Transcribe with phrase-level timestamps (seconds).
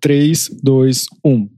[0.00, 1.48] 3, 2, 1.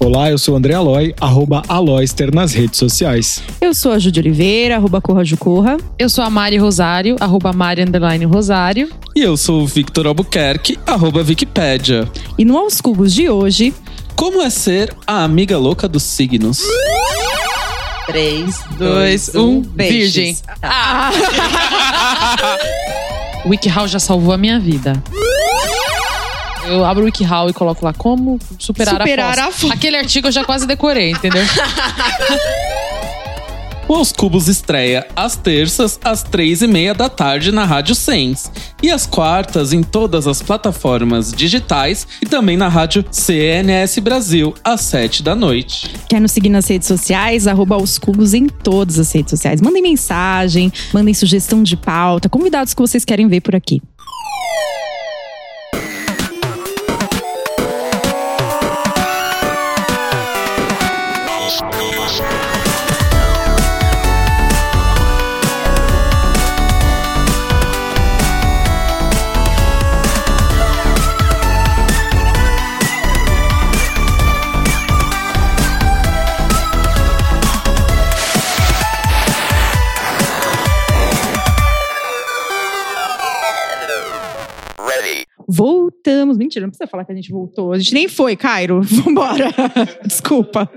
[0.00, 3.42] Olá, eu sou o André Aloy, arroba Aloyster nas redes sociais.
[3.60, 5.76] Eu sou a Júlia Oliveira, arroba Corra Jucorra.
[5.98, 8.90] Eu sou a Mari Rosário, arroba Mari Underline Rosário.
[9.14, 12.10] E eu sou o Victor Albuquerque, arroba Wikipédia.
[12.38, 13.74] E no Aos Cubos de hoje...
[14.16, 16.60] Como é ser a amiga louca dos signos?
[18.06, 20.38] 3, 2, 1, virgem.
[20.62, 21.10] Ah.
[23.44, 24.92] o WikiHow já salvou a minha vida.
[26.64, 29.58] Eu abro o WikiHow e coloco lá como superar, Superar a, a fossa.
[29.62, 29.74] fossa.
[29.74, 31.42] Aquele artigo eu já quase decorei, entendeu?
[33.88, 38.50] O Aos Cubos estreia às terças, às três e meia da tarde na Rádio Sens.
[38.82, 44.80] E às quartas em todas as plataformas digitais e também na rádio CNS Brasil, às
[44.80, 45.88] sete da noite.
[46.08, 47.46] Quer nos seguir nas redes sociais?
[47.46, 49.60] Arroba Aos Cubos em todas as redes sociais.
[49.60, 53.80] Mandem mensagem, mandem sugestão de pauta, convidados que vocês querem ver por aqui.
[86.06, 86.38] Voltamos.
[86.38, 87.72] Mentira, não precisa falar que a gente voltou.
[87.72, 88.80] A gente nem foi, Cairo.
[88.86, 89.52] Vambora.
[90.06, 90.70] Desculpa.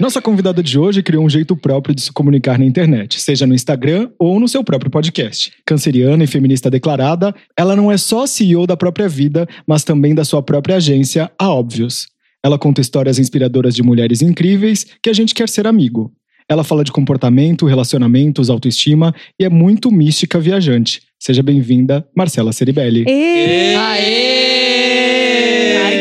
[0.00, 3.54] Nossa convidada de hoje criou um jeito próprio de se comunicar na internet, seja no
[3.54, 5.52] Instagram ou no seu próprio podcast.
[5.64, 10.24] Canceriana e feminista declarada, ela não é só CEO da própria vida, mas também da
[10.24, 12.08] sua própria agência, a Óbvios.
[12.44, 16.12] Ela conta histórias inspiradoras de mulheres incríveis que a gente quer ser amigo.
[16.48, 21.00] Ela fala de comportamento, relacionamentos, autoestima e é muito mística viajante.
[21.26, 23.04] Seja bem-vinda, Marcela Ceribelli.
[23.04, 23.74] E...
[23.74, 23.98] Ai,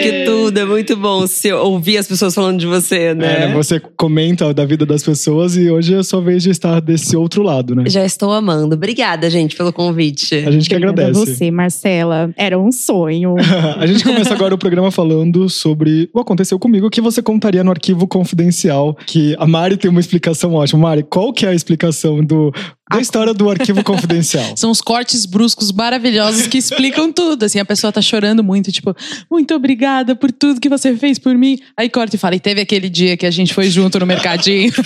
[0.03, 3.46] que tudo, é muito bom se ouvir as pessoas falando de você, né?
[3.46, 6.80] É, você comenta da vida das pessoas e hoje é a sua vez de estar
[6.80, 7.86] desse outro lado, né?
[7.88, 8.75] Já estou amando.
[8.75, 10.36] Obrigada, gente, pelo convite.
[10.36, 11.34] A gente que Obrigada agradece.
[11.34, 12.30] você, Marcela.
[12.38, 13.34] Era um sonho.
[13.81, 17.72] a gente começa agora o programa falando sobre o aconteceu comigo, que você contaria no
[17.72, 20.84] arquivo confidencial, que a Mari tem uma explicação ótima.
[20.84, 22.53] Mari, qual que é a explicação do,
[22.91, 24.53] da história do arquivo confidencial?
[24.57, 27.44] São os cortes bruscos maravilhosos que explicam tudo.
[27.44, 28.96] Assim, a pessoa tá chorando muito, tipo,
[29.29, 31.59] muito obrigada por tudo que você fez por mim.
[31.78, 34.72] Aí corta e fala, e teve aquele dia que a gente foi junto no mercadinho.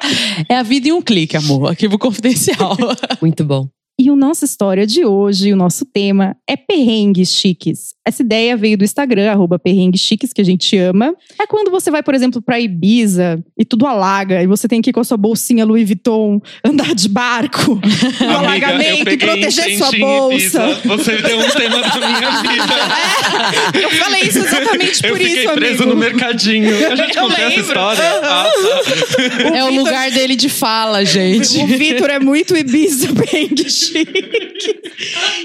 [0.48, 1.70] é a vida em um clique, amor.
[1.70, 2.76] Arquivo confidencial.
[3.20, 3.68] Muito bom.
[4.04, 7.94] E a nossa história de hoje, o nosso tema é perrengues chiques.
[8.06, 11.14] Essa ideia veio do Instagram, arroba perrengues chiques, que a gente ama.
[11.40, 14.90] É quando você vai, por exemplo, pra Ibiza e tudo alaga, e você tem que
[14.90, 17.80] ir com a sua bolsinha Louis Vuitton, andar de barco,
[18.20, 20.80] no alagamento e proteger sua bolsa.
[20.84, 23.80] Você deu um tema da minha vida.
[23.80, 25.94] Eu falei isso exatamente por Eu fiquei isso, preso amigo.
[25.94, 26.92] no mercadinho.
[26.92, 28.02] A gente Eu contou essa história.
[28.22, 28.50] Ah,
[29.40, 29.56] tá.
[29.56, 31.56] é o lugar dele de fala, gente.
[31.56, 34.82] O Vitor é muito Ibiza perrengue chique.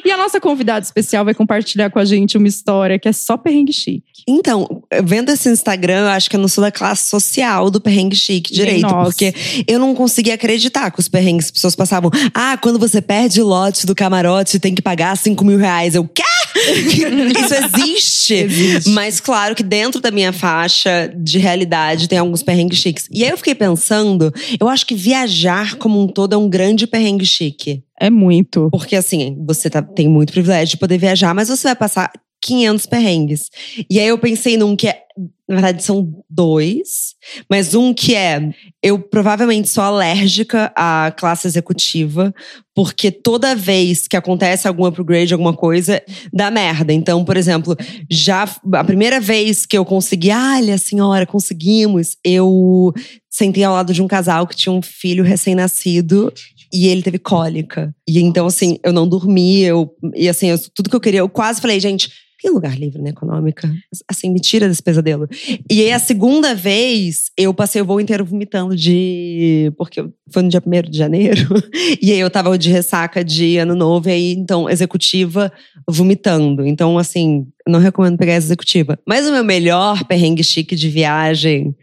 [0.05, 3.37] E a nossa convidada especial vai compartilhar com a gente uma história que é só
[3.37, 4.23] perrengue chique.
[4.27, 8.15] Então, vendo esse Instagram, eu acho que eu não sou da classe social do perrengue
[8.15, 8.81] chique direito.
[8.81, 9.07] nós.
[9.07, 9.33] Porque
[9.67, 12.11] eu não conseguia acreditar que os perrengues, as pessoas passavam.
[12.33, 15.95] Ah, quando você perde o lote do camarote, tem que pagar 5 mil reais.
[15.95, 16.23] Eu, quê?
[17.39, 18.33] Isso existe.
[18.33, 18.89] Existe.
[18.91, 23.07] Mas claro que dentro da minha faixa de realidade tem alguns perrengues chiques.
[23.11, 26.87] E aí eu fiquei pensando, eu acho que viajar como um todo é um grande
[26.87, 27.83] perrengue chique.
[27.99, 28.69] É muito.
[28.71, 32.11] Porque assim, você tá- tem muito privilégio de poder viajar, mas você vai passar
[32.41, 33.49] 500 perrengues.
[33.89, 35.01] E aí eu pensei num que é,
[35.47, 37.15] na verdade são dois,
[37.49, 42.33] mas um que é, eu provavelmente sou alérgica à classe executiva,
[42.73, 46.01] porque toda vez que acontece algum upgrade, alguma coisa,
[46.31, 46.93] dá merda.
[46.93, 47.75] Então, por exemplo,
[48.09, 52.93] já a primeira vez que eu consegui, olha, senhora, conseguimos, eu
[53.29, 56.31] sentei ao lado de um casal que tinha um filho recém-nascido
[56.71, 57.93] e ele teve cólica.
[58.07, 61.29] E então, assim, eu não dormi, eu, e assim, eu- tudo que eu queria, eu
[61.29, 62.09] quase falei, gente,
[62.41, 63.69] tem lugar livre na econômica?
[64.07, 65.27] Assim, me tira desse pesadelo.
[65.69, 69.71] E aí, a segunda vez, eu passei o voo inteiro vomitando de.
[69.77, 71.47] Porque foi no dia 1 de janeiro.
[72.01, 75.51] E aí eu tava de ressaca de ano novo, e aí, então, executiva
[75.87, 76.65] vomitando.
[76.65, 78.97] Então, assim, não recomendo pegar essa executiva.
[79.07, 81.75] Mas o meu melhor perrengue chique de viagem,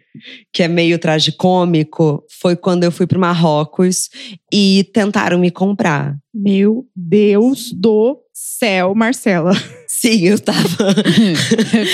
[0.53, 4.09] que é meio tragicômico, foi quando eu fui pro Marrocos
[4.53, 6.17] e tentaram me comprar.
[6.39, 9.53] Meu Deus do céu, Marcela.
[9.89, 10.59] Sim, eu tava.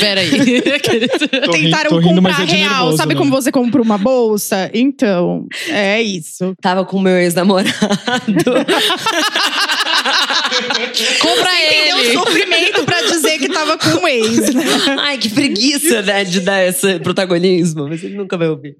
[0.01, 0.61] Peraí.
[1.53, 2.71] Tentaram rindo, mas comprar é real.
[2.71, 3.21] nervoso, Sabe né?
[3.21, 4.69] como você compra uma bolsa?
[4.75, 6.55] Então, é isso.
[6.61, 7.73] tava com meu ex-namorado.
[11.21, 12.09] Compra Entendeu ele.
[12.09, 14.65] o sofrimento pra dizer que tava com um ex, né?
[14.99, 18.77] Ai, que preguiça, né, de dar esse protagonismo, mas ele nunca vai ouvir.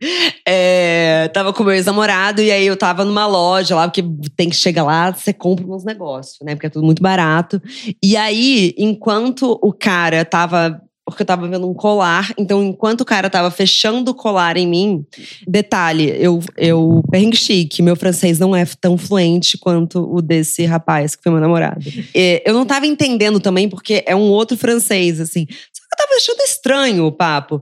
[0.47, 4.05] É, tava com meu ex-namorado e aí eu tava numa loja lá, porque
[4.37, 7.61] tem que chegar lá, você compra uns negócios, né, porque é tudo muito barato.
[8.03, 10.81] E aí, enquanto o cara tava.
[11.05, 14.69] Porque eu tava vendo um colar, então enquanto o cara tava fechando o colar em
[14.69, 15.05] mim,
[15.47, 21.17] detalhe, eu, eu perrengue chique, meu francês não é tão fluente quanto o desse rapaz
[21.17, 21.81] que foi meu namorado.
[22.15, 25.45] E eu não tava entendendo também, porque é um outro francês, assim.
[25.51, 27.61] Só que eu tava achando estranho o papo.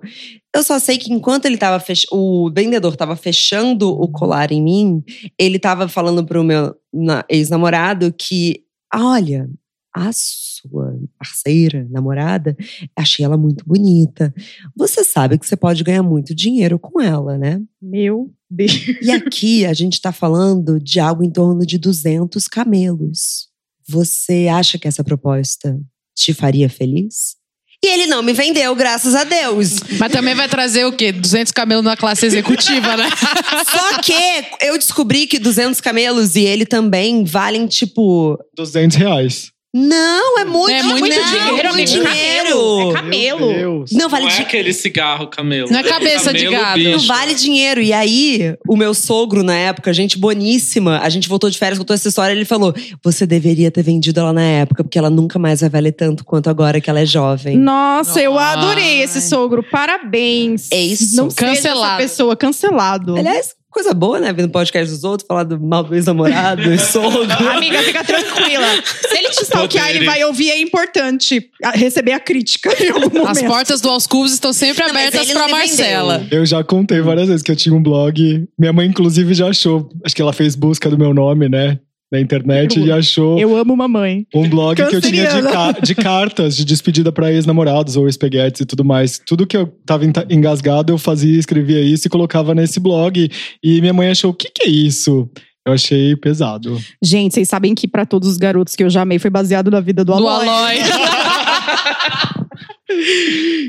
[0.54, 2.06] Eu só sei que enquanto ele tava fech...
[2.10, 5.02] o vendedor tava fechando o colar em mim,
[5.38, 9.48] ele tava falando pro meu na- ex-namorado que, olha,
[9.94, 12.56] a sua parceira, namorada,
[12.96, 14.32] achei ela muito bonita.
[14.76, 17.60] Você sabe que você pode ganhar muito dinheiro com ela, né?
[17.80, 18.72] Meu Deus.
[19.02, 23.48] E aqui a gente tá falando de algo em torno de 200 camelos.
[23.88, 25.80] Você acha que essa proposta
[26.16, 27.36] te faria feliz?
[27.82, 29.76] E ele não me vendeu, graças a Deus.
[29.98, 31.12] Mas também vai trazer o quê?
[31.12, 33.08] 200 camelos na classe executiva, né?
[33.66, 34.12] Só que
[34.60, 38.38] eu descobri que 200 camelos e ele também valem, tipo.
[38.54, 39.50] 200 reais.
[39.72, 41.90] Não, é muito, É muito não, dinheiro, muito amigo.
[41.90, 42.90] dinheiro.
[42.90, 43.46] É camelo.
[43.46, 43.90] Meu Deus.
[43.92, 45.70] Não vale Não é aquele cigarro camelo.
[45.70, 46.74] Não é cabeça de camelo, gado.
[46.78, 46.90] bicho.
[46.90, 47.80] Não vale dinheiro.
[47.80, 51.94] E aí, o meu sogro, na época, gente boníssima, a gente voltou de férias, contou
[51.94, 52.74] essa história, ele falou:
[53.04, 56.50] Você deveria ter vendido ela na época, porque ela nunca mais vai valer tanto quanto
[56.50, 57.56] agora que ela é jovem.
[57.56, 58.54] Nossa, eu Ai.
[58.56, 59.62] adorei esse sogro.
[59.62, 60.68] Parabéns.
[60.72, 61.16] É isso.
[61.16, 61.84] Não seja Cancelado.
[61.84, 63.16] essa pessoa cancelado.
[63.16, 64.32] Aliás, coisa boa, né?
[64.32, 67.22] Vendo podcast dos outros, falar do mal do ex-namorado, do sogro.
[67.50, 68.66] Amiga, fica tranquila.
[69.08, 70.50] Se ele te stalkear, ele vai ouvir.
[70.50, 73.28] É importante receber a crítica em algum momento.
[73.28, 76.26] As portas do Aos Cubos estão sempre Não, abertas pra Marcela.
[76.30, 78.48] Eu já contei várias vezes que eu tinha um blog.
[78.58, 79.88] Minha mãe, inclusive, já achou.
[80.04, 81.78] Acho que ela fez busca do meu nome, né?
[82.12, 84.26] Na internet Eu- e achou Eu amo mamãe.
[84.34, 85.50] um blog que eu tinha de, Canceriana.
[85.74, 89.20] ca- de cartas de despedida pra ex-namorados ou ex-peguetes e tudo mais.
[89.24, 93.30] Tudo que eu tava engasgado, eu fazia, escrevia isso e colocava nesse blog.
[93.62, 95.28] E minha mãe achou: o que, que é isso?
[95.66, 96.80] Eu achei pesado.
[97.04, 99.78] Gente, vocês sabem que pra todos os garotos que eu já amei foi baseado na
[99.78, 100.48] vida do Do Aloy.
[100.48, 100.74] Aloy.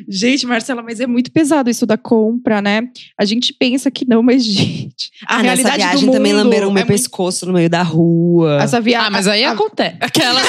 [0.10, 2.82] Gente, Marcela, mas é muito pesado isso da compra, né?
[3.20, 5.12] A gente pensa que não, mas, gente.
[5.28, 7.70] A Ah, nessa realidade viagem do mundo também lamberam é meu muito- pescoço no meio
[7.70, 8.58] da rua.
[8.62, 9.08] Essa viagem.
[9.08, 9.96] Ah, mas aí acontece.
[10.02, 10.42] Aquela.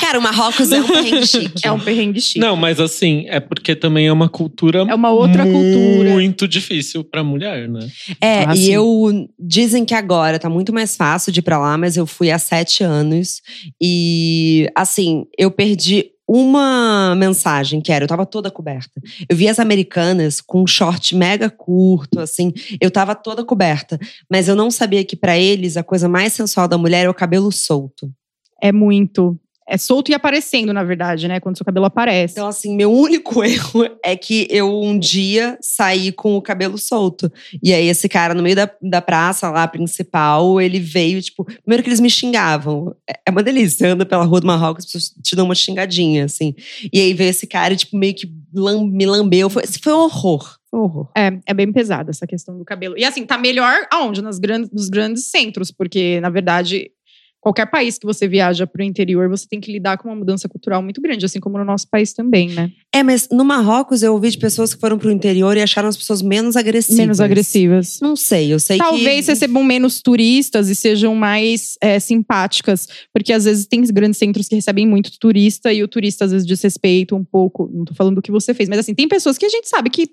[0.00, 1.66] Cara, o Marrocos é um perrengue chique.
[1.66, 2.40] É um perrengue chique.
[2.40, 6.10] Não, mas assim, é porque também é uma cultura É uma outra cultura.
[6.10, 7.86] muito difícil pra mulher, né?
[8.20, 8.72] É, Ah, e sim.
[8.72, 9.28] eu.
[9.38, 12.38] Dizem que agora tá muito mais fácil de ir pra lá, mas eu fui há
[12.38, 13.40] sete anos.
[13.80, 15.91] E, assim, eu perdi
[16.34, 19.00] uma mensagem que era: eu tava toda coberta.
[19.28, 22.52] Eu vi as americanas com um short mega curto, assim.
[22.80, 23.98] Eu tava toda coberta.
[24.30, 27.14] Mas eu não sabia que pra eles a coisa mais sensual da mulher é o
[27.14, 28.10] cabelo solto.
[28.62, 29.38] É muito.
[29.68, 31.38] É solto e aparecendo, na verdade, né?
[31.40, 32.34] Quando seu cabelo aparece.
[32.34, 37.30] Então, assim, meu único erro é que eu um dia saí com o cabelo solto.
[37.62, 41.82] E aí, esse cara, no meio da, da praça lá principal, ele veio, tipo, primeiro
[41.82, 42.94] que eles me xingavam.
[43.08, 43.92] É- É uma delícia.
[43.92, 46.54] Anda pela rua do Marrocos, as pessoas te dão uma xingadinha, assim.
[46.92, 49.48] E aí veio esse cara, e, tipo, meio que lam- me lambeu.
[49.48, 50.56] Foi, foi um horror.
[50.74, 51.10] Horror.
[51.16, 52.96] É, é bem pesada essa questão do cabelo.
[52.98, 54.22] E assim, tá melhor aonde?
[54.22, 56.90] Nas grandes, nos grandes centros, porque, na verdade,
[57.42, 60.80] qualquer país que você viaja pro interior, você tem que lidar com uma mudança cultural
[60.80, 62.70] muito grande, assim como no nosso país também, né?
[62.94, 65.96] É, mas no Marrocos eu ouvi de pessoas que foram pro interior e acharam as
[65.96, 66.98] pessoas menos agressivas.
[66.98, 67.98] Menos agressivas.
[68.00, 68.84] Não sei, eu sei que.
[68.84, 74.46] Talvez recebam menos turistas e sejam mais é, simpáticas, porque às vezes tem grandes centros
[74.46, 77.68] que recebem muito turista e o turista às vezes desrespeita um pouco.
[77.74, 79.90] Não tô falando do que você fez, mas assim, tem pessoas que a gente sabe
[79.90, 80.08] que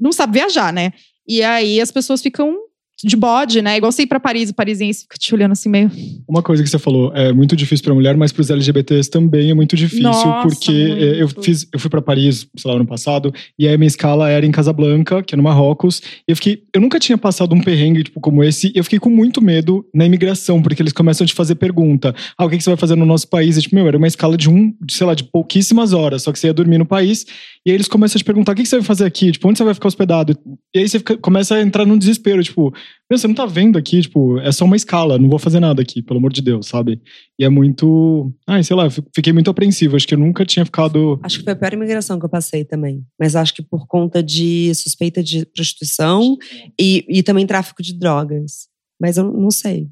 [0.00, 0.92] não sabe viajar, né?
[1.28, 2.56] E aí as pessoas ficam
[3.04, 3.76] de bode, né?
[3.76, 5.90] Igual você ir pra Paris, o parisiense fica te olhando assim meio.
[6.28, 9.54] Uma coisa que você falou é muito difícil pra mulher, mas pros LGBTs também é
[9.54, 11.42] muito difícil, Nossa, porque eh, eu muito.
[11.42, 14.46] fiz, eu fui pra Paris, sei lá, ano passado, e aí a minha escala era
[14.46, 18.04] em Casablanca, que é no Marrocos, e eu fiquei, eu nunca tinha passado um perrengue
[18.04, 21.28] tipo como esse, e eu fiquei com muito medo na imigração, porque eles começam a
[21.28, 23.74] te fazer pergunta: "Ah, o que que você vai fazer no nosso país?" E, tipo,
[23.74, 26.46] meu, era uma escala de um, de, sei lá, de pouquíssimas horas, só que você
[26.46, 27.26] ia dormir no país,
[27.64, 29.30] e aí eles começam a te perguntar: "O que que você vai fazer aqui?
[29.32, 30.36] Tipo, onde você vai ficar hospedado?"
[30.74, 32.72] E aí você fica- começa a entrar num desespero, tipo,
[33.10, 35.80] meu, você não tá vendo aqui, tipo, é só uma escala, não vou fazer nada
[35.82, 37.00] aqui, pelo amor de Deus, sabe?
[37.38, 38.32] E é muito.
[38.46, 39.96] Ai, sei lá, fiquei muito apreensivo.
[39.96, 41.20] Acho que eu nunca tinha ficado.
[41.22, 43.04] Acho que foi a pior imigração que eu passei também.
[43.18, 46.36] Mas acho que por conta de suspeita de prostituição
[46.80, 48.68] e, e também tráfico de drogas.
[49.00, 49.88] Mas eu não sei.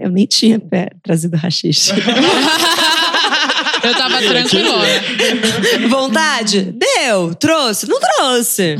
[0.00, 1.92] Eu nem tinha pé, trazido rachixe.
[3.82, 4.84] Eu tava tranquilona.
[5.88, 6.72] Vontade?
[6.72, 7.34] Deu.
[7.34, 7.88] Trouxe?
[7.88, 8.76] Não trouxe.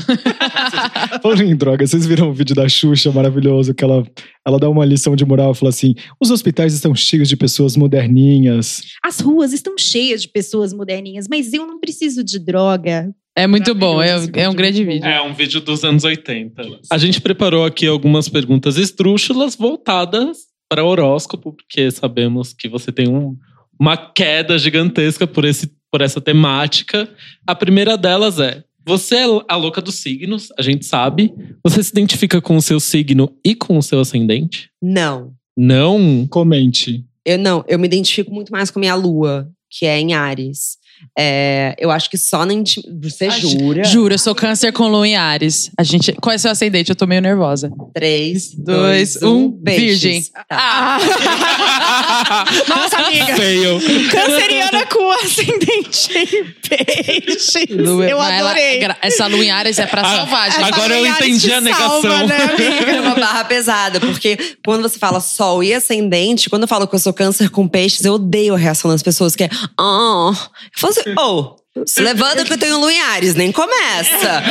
[1.22, 4.04] Falando em droga, vocês viram o vídeo da Xuxa maravilhoso que ela,
[4.46, 7.76] ela dá uma lição de moral e fala assim: os hospitais estão cheios de pessoas
[7.76, 8.82] moderninhas.
[9.04, 13.10] As ruas estão cheias de pessoas moderninhas, mas eu não preciso de droga.
[13.36, 15.06] É muito bom, é, é um grande vídeo.
[15.06, 16.60] É um vídeo dos anos 80.
[16.90, 20.38] A gente preparou aqui algumas perguntas esdrúxulas voltadas
[20.68, 23.36] para horóscopo, porque sabemos que você tem um-
[23.78, 27.08] uma queda gigantesca por, esse, por essa temática.
[27.46, 31.32] A primeira delas é: você é a louca dos signos, a gente sabe.
[31.62, 34.70] Você se identifica com o seu signo e com o seu ascendente?
[34.80, 35.34] Não.
[35.56, 36.26] Não.
[36.28, 37.04] Comente.
[37.24, 37.64] Eu não.
[37.68, 40.78] Eu me identifico muito mais com a minha lua, que é em Ares.
[41.18, 42.80] É, eu acho que só na intim...
[43.02, 43.84] Você Ah, jura?
[43.84, 45.70] Juro, eu sou câncer com lua em Ares.
[45.78, 46.90] A gente, qual é seu ascendente?
[46.90, 47.70] Eu tô meio nervosa.
[47.94, 50.00] Três, Dois, dois, um, um, peixes.
[50.02, 50.22] virgem.
[50.32, 50.44] Tá.
[50.50, 50.98] Ah!
[52.68, 53.36] Nossa, amiga.
[53.36, 53.80] Fail.
[54.10, 57.66] Canceriana com ascendente em peixe.
[57.70, 58.78] Lua- Eu ela- adorei.
[58.78, 60.64] gra- essa lua em Ares é pra Ah, salvar, gente.
[60.64, 62.02] agora eu entendi te a negação.
[62.02, 62.90] salva, né, amiga?
[62.96, 66.94] É uma barra pesada, porque quando você fala sol e ascendente, quando eu falo que
[66.94, 69.50] eu sou câncer com peixes, eu odeio a reação das pessoas, que é.
[69.78, 70.30] Oh.
[70.32, 74.42] Eu falo assim, oh, se levanta que eu tenho lua em Ares, nem começa.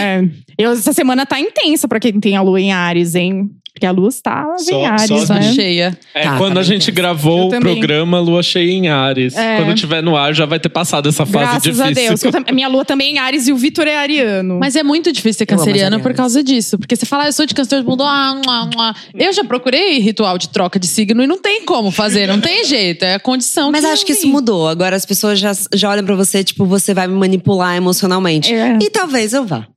[0.00, 0.20] É.
[0.58, 3.48] Eu, essa semana tá intensa pra quem tem a lua em Ares, hein?
[3.78, 5.52] Porque a lua está em Ares, só né?
[5.52, 5.96] cheia.
[6.12, 7.74] É, Tá, quando tá a gente gravou Eu o também.
[7.74, 9.36] programa Lua Cheia em Ares.
[9.36, 9.58] É.
[9.58, 11.84] Quando tiver no ar, já vai ter passado essa fase Graças difícil.
[11.84, 12.24] a Deus.
[12.24, 14.58] eu minha lua também é em Ares e o Vitor é ariano.
[14.58, 16.76] Mas é muito difícil ser canceriano por causa disso.
[16.76, 18.02] Porque você fala, ah, eu sou de câncer, todo mundo.
[18.02, 18.94] Ah, mua, mua.
[19.14, 22.64] Eu já procurei ritual de troca de signo e não tem como fazer, não tem
[22.64, 23.04] jeito.
[23.04, 24.66] É a condição Mas que acho que isso mudou.
[24.66, 28.52] Agora as pessoas já, já olham pra você, tipo, você vai me manipular emocionalmente.
[28.52, 28.76] É.
[28.82, 29.68] E talvez eu vá.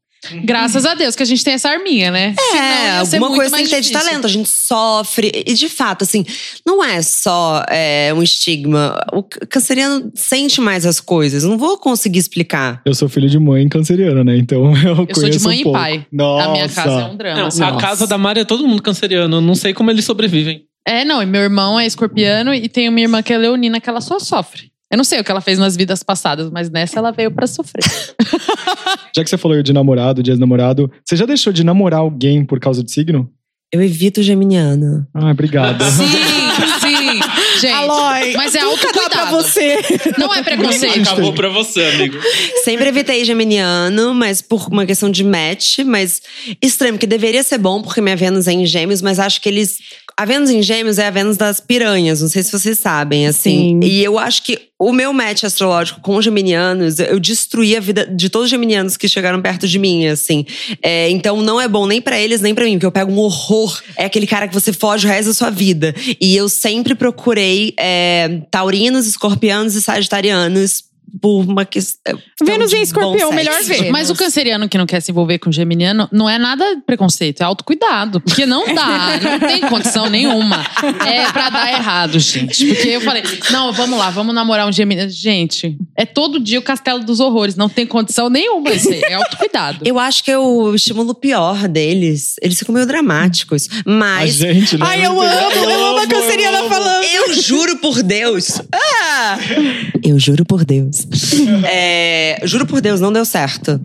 [0.43, 2.35] Graças a Deus que a gente tem essa arminha, né?
[2.55, 4.25] É, alguma muito coisa tem que ter de talento.
[4.25, 5.31] A gente sofre.
[5.45, 6.23] E de fato, assim,
[6.65, 8.99] não é só é, um estigma.
[9.11, 11.43] O canceriano sente mais as coisas.
[11.43, 12.81] Não vou conseguir explicar.
[12.85, 14.37] Eu sou filho de mãe canceriana, né?
[14.37, 15.79] Então eu, Eu sou de conheço mãe um e pouco.
[15.79, 16.05] pai.
[16.11, 16.47] Nossa.
[16.47, 17.39] A minha casa é um drama.
[17.39, 17.63] Não, assim.
[17.63, 19.37] a casa da Mari é todo mundo canceriano.
[19.37, 20.65] Eu não sei como eles sobrevivem.
[20.85, 23.87] É, não, e meu irmão é escorpiano e tem uma irmã que é leonina que
[23.89, 24.70] ela só sofre.
[24.91, 27.47] Eu não sei o que ela fez nas vidas passadas, mas nessa ela veio pra
[27.47, 27.83] sofrer.
[29.15, 32.59] Já que você falou de namorado, de ex-namorado, você já deixou de namorar alguém por
[32.59, 33.29] causa de signo?
[33.73, 35.07] Eu evito geminiano.
[35.13, 35.81] Ah, obrigado.
[35.85, 36.03] sim,
[36.81, 37.19] sim.
[37.61, 39.31] Gente, Aloy, mas é nunca dá pra autocuidado.
[39.31, 39.77] você.
[40.17, 41.09] Não é preconceito.
[41.09, 42.17] Acabou pra você, amigo.
[42.65, 45.79] Sempre evitei geminiano, mas por uma questão de match.
[45.85, 46.21] Mas
[46.61, 49.77] estranho, porque deveria ser bom, porque minha Vênus é em gêmeos, mas acho que eles.
[50.17, 53.79] A Vênus em gêmeos é a Vênus das piranhas, não sei se vocês sabem, assim.
[53.81, 53.87] Sim.
[53.87, 58.29] E eu acho que o meu match astrológico com geminianos, eu destruí a vida de
[58.29, 60.43] todos os geminianos que chegaram perto de mim, assim.
[60.81, 63.19] É, então não é bom nem pra eles, nem pra mim, porque eu pego um
[63.19, 63.79] horror.
[63.95, 65.93] É aquele cara que você foge o resto da sua vida.
[66.19, 72.17] E eu sempre procurei é, taurinos, escorpianos e sagitarianos por uma questão.
[72.43, 73.33] Vênus de em escorpião, sexo.
[73.33, 73.91] melhor ver.
[73.91, 77.41] Mas o canceriano que não quer se envolver com o geminiano não é nada preconceito,
[77.41, 78.21] é autocuidado.
[78.21, 80.65] Porque não dá, não tem condição nenhuma.
[81.05, 82.65] É pra dar errado, gente.
[82.65, 85.09] Porque eu falei, não, vamos lá, vamos namorar um geminiano.
[85.09, 89.79] Gente, é todo dia o castelo dos horrores, não tem condição nenhuma aí, é autocuidado.
[89.85, 92.35] Eu acho que é o estímulo pior deles.
[92.41, 93.67] Eles ficam meio dramáticos.
[93.85, 94.35] A Mas.
[94.35, 94.85] gente, né?
[94.87, 96.69] Ai, eu amo, eu amo a canceriana amo.
[96.69, 97.03] falando.
[97.03, 98.61] Eu juro por Deus.
[98.73, 99.37] Ah!
[100.03, 101.00] Eu juro por Deus.
[101.73, 103.79] É, juro por Deus, não deu certo.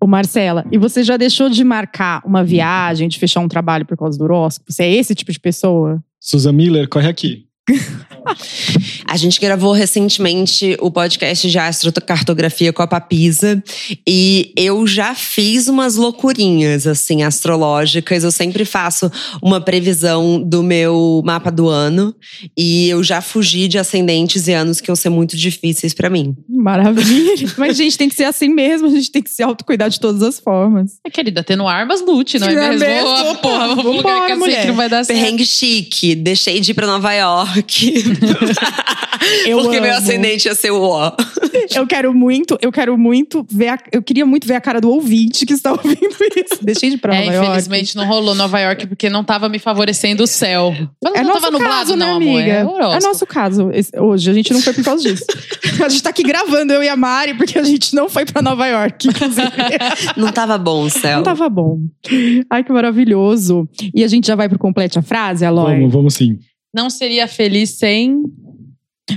[0.00, 3.96] Ô, Marcela, e você já deixou de marcar uma viagem, de fechar um trabalho por
[3.96, 4.72] causa do horóscopo?
[4.72, 6.02] Você é esse tipo de pessoa?
[6.20, 7.47] Susan Miller, corre aqui.
[9.06, 13.62] A gente gravou recentemente o podcast de astrocartografia com a Papisa
[14.06, 18.24] e eu já fiz umas loucurinhas assim astrológicas.
[18.24, 19.10] Eu sempre faço
[19.42, 22.14] uma previsão do meu mapa do ano
[22.56, 26.36] e eu já fugi de ascendentes e anos que iam ser muito difíceis pra mim.
[26.48, 27.34] Maravilha.
[27.56, 28.88] Mas, gente, tem que ser assim mesmo.
[28.88, 30.98] A gente tem que se autocuidar de todas as formas.
[31.06, 32.78] É, querida, tendo armas, lute, não é é mesmo?
[32.80, 33.30] mesmo?
[33.30, 34.62] Ô, porra, vamos Vambora, lugar que mulher.
[34.62, 35.18] que não vai dar certo.
[35.18, 37.12] Perrengue chique, deixei de ir pra Nova
[37.58, 38.04] York.
[39.46, 39.98] Eu porque meu amo.
[39.98, 41.12] ascendente ia ser o ó.
[41.74, 43.68] Eu quero muito, eu quero muito ver.
[43.68, 45.98] A, eu queria muito ver a cara do ouvinte que está ouvindo
[46.36, 46.62] isso.
[46.64, 47.48] Deixei de ir pra É, Nova York.
[47.48, 50.72] infelizmente não rolou Nova York porque não tava me favorecendo o céu.
[51.02, 52.60] Mas É não nosso tava nublado, caso, né, não, amiga?
[52.62, 52.80] amor.
[52.80, 54.30] É, É, nosso caso hoje.
[54.30, 55.24] A gente não foi por causa disso.
[55.84, 58.40] a gente tá aqui gravando, eu e a Mari, porque a gente não foi pra
[58.40, 59.08] Nova York.
[59.08, 59.48] inclusive.
[60.16, 61.16] Não tava bom o céu.
[61.18, 61.78] não tava bom.
[62.50, 63.68] Ai, que maravilhoso.
[63.94, 65.74] E a gente já vai pro complete a frase, Aloy?
[65.76, 66.38] Vamos, vamos sim.
[66.78, 68.22] Não seria feliz sem.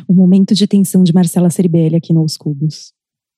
[0.08, 2.92] O momento de tensão de Marcela Ceribelli aqui nos Cubos.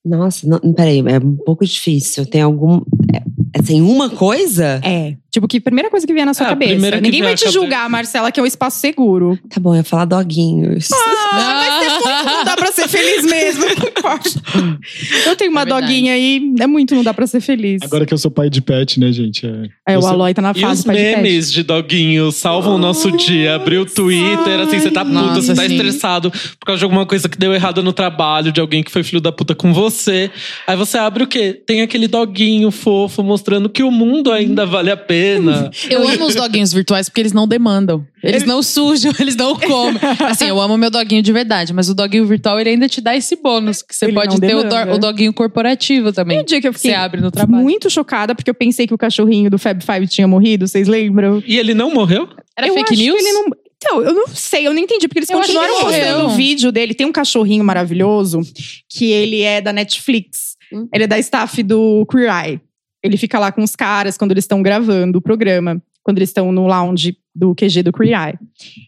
[0.06, 2.26] Nossa, não, peraí, é um pouco difícil.
[2.26, 2.78] Tem algum.
[3.14, 3.18] É,
[3.60, 4.80] é, tem uma coisa?
[4.82, 5.18] É.
[5.34, 7.02] Tipo, que primeira coisa que vier na sua Ah, a cabeça.
[7.02, 7.52] Ninguém vai te cabeça.
[7.52, 9.36] julgar, Marcela, que é um espaço seguro.
[9.50, 10.90] Tá bom, eu ia falar doguinhos.
[10.94, 13.66] Ah, mas é muito, não dá pra ser feliz mesmo.
[13.66, 14.30] Não importa.
[15.26, 17.82] Eu tenho uma É doguinha aí, é muito, não dá pra ser feliz.
[17.82, 19.44] Agora que eu sou pai de pet, né, gente?
[19.88, 21.16] É, é, o Aloy tá na E fase os pai de pet.
[21.22, 23.56] memes de doguinho salvam o nosso dia.
[23.56, 25.74] Abrir o Twitter, assim, você tá puto, Nossa, você tá sim.
[25.76, 29.02] estressado por causa de alguma coisa que deu errado no trabalho, de alguém que foi
[29.04, 30.30] filho da puta com você.
[30.68, 31.60] Aí você abre o quê?
[31.66, 35.23] Tem aquele doguinho fofo mostrando que o mundo ainda vale a pena.
[35.90, 38.06] Eu amo os doguinhos virtuais porque eles não demandam.
[38.24, 40.00] Eles não sujam, eles não comem.
[40.30, 43.16] Assim, eu amo meu doguinho de verdade, mas o doguinho virtual ele ainda te dá
[43.16, 43.82] esse bônus.
[43.82, 46.38] Que você Ele pode ter o, do- o doguinho corporativo também.
[46.38, 47.62] E o dia que eu fiquei Você abre no trabalho.
[47.62, 51.44] muito chocada, porque eu pensei que o cachorrinho do Fab Five tinha morrido, vocês lembram?
[51.46, 52.30] E ele não morreu?
[52.58, 53.20] Era eu fake news?
[53.20, 53.46] Ele não...
[53.86, 56.94] Então, eu não sei, eu não entendi, porque eles Eu continuaram postando o vídeo dele.
[56.94, 58.40] Tem um cachorrinho maravilhoso,
[58.90, 60.56] que ele é da Netflix.
[60.72, 60.88] Hum.
[60.94, 62.62] Ele é da staff do Queer Eye.
[63.04, 65.82] Ele fica lá com os caras quando eles estão gravando o programa.
[66.02, 68.38] Quando eles estão no lounge do QG do Eye.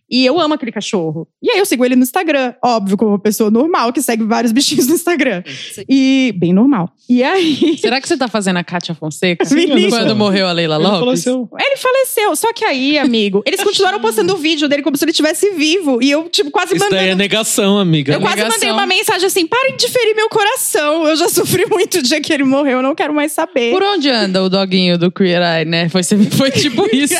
[0.09, 1.27] E eu amo aquele cachorro.
[1.41, 2.53] E aí eu sigo ele no Instagram.
[2.63, 5.43] Óbvio, como uma pessoa normal que segue vários bichinhos no Instagram.
[5.89, 6.91] E bem normal.
[7.09, 7.77] E aí...
[7.81, 9.43] Será que você tá fazendo a Kátia Fonseca?
[9.45, 10.99] Sim, Quando morreu a Leila Ele Lopes?
[10.99, 11.49] faleceu.
[11.59, 12.35] Ele faleceu.
[12.35, 16.01] Só que aí, amigo, eles continuaram postando o vídeo dele como se ele estivesse vivo.
[16.01, 17.11] E eu, tipo, quase Isso daí mandando.
[17.11, 18.13] é negação, amiga.
[18.13, 18.59] Eu quase negação.
[18.59, 21.07] mandei uma mensagem assim: parem de ferir meu coração.
[21.07, 23.71] Eu já sofri muito o dia que ele morreu, eu não quero mais saber.
[23.71, 25.89] Por onde anda o doguinho do Queer Eye, né?
[25.89, 27.15] Foi, foi tipo isso.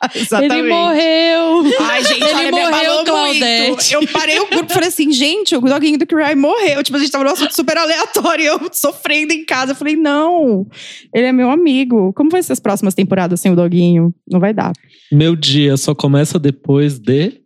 [0.14, 0.54] Exatamente.
[0.54, 1.76] Ele morreu.
[1.80, 3.68] Ai, gente, Ele olha, me morreu, Claudete.
[3.68, 3.92] muito.
[3.92, 6.82] Eu parei o grupo e falei assim, gente, o doguinho do Cry morreu.
[6.82, 8.42] Tipo, a gente tava num assunto super aleatório.
[8.42, 9.72] e Eu sofrendo em casa.
[9.72, 10.66] Eu falei, não,
[11.14, 12.12] ele é meu amigo.
[12.14, 14.14] Como vai ser as próximas temporadas sem o doguinho?
[14.30, 14.72] Não vai dar.
[15.12, 17.40] Meu dia só começa depois de.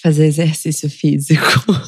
[0.00, 1.42] Fazer exercício físico.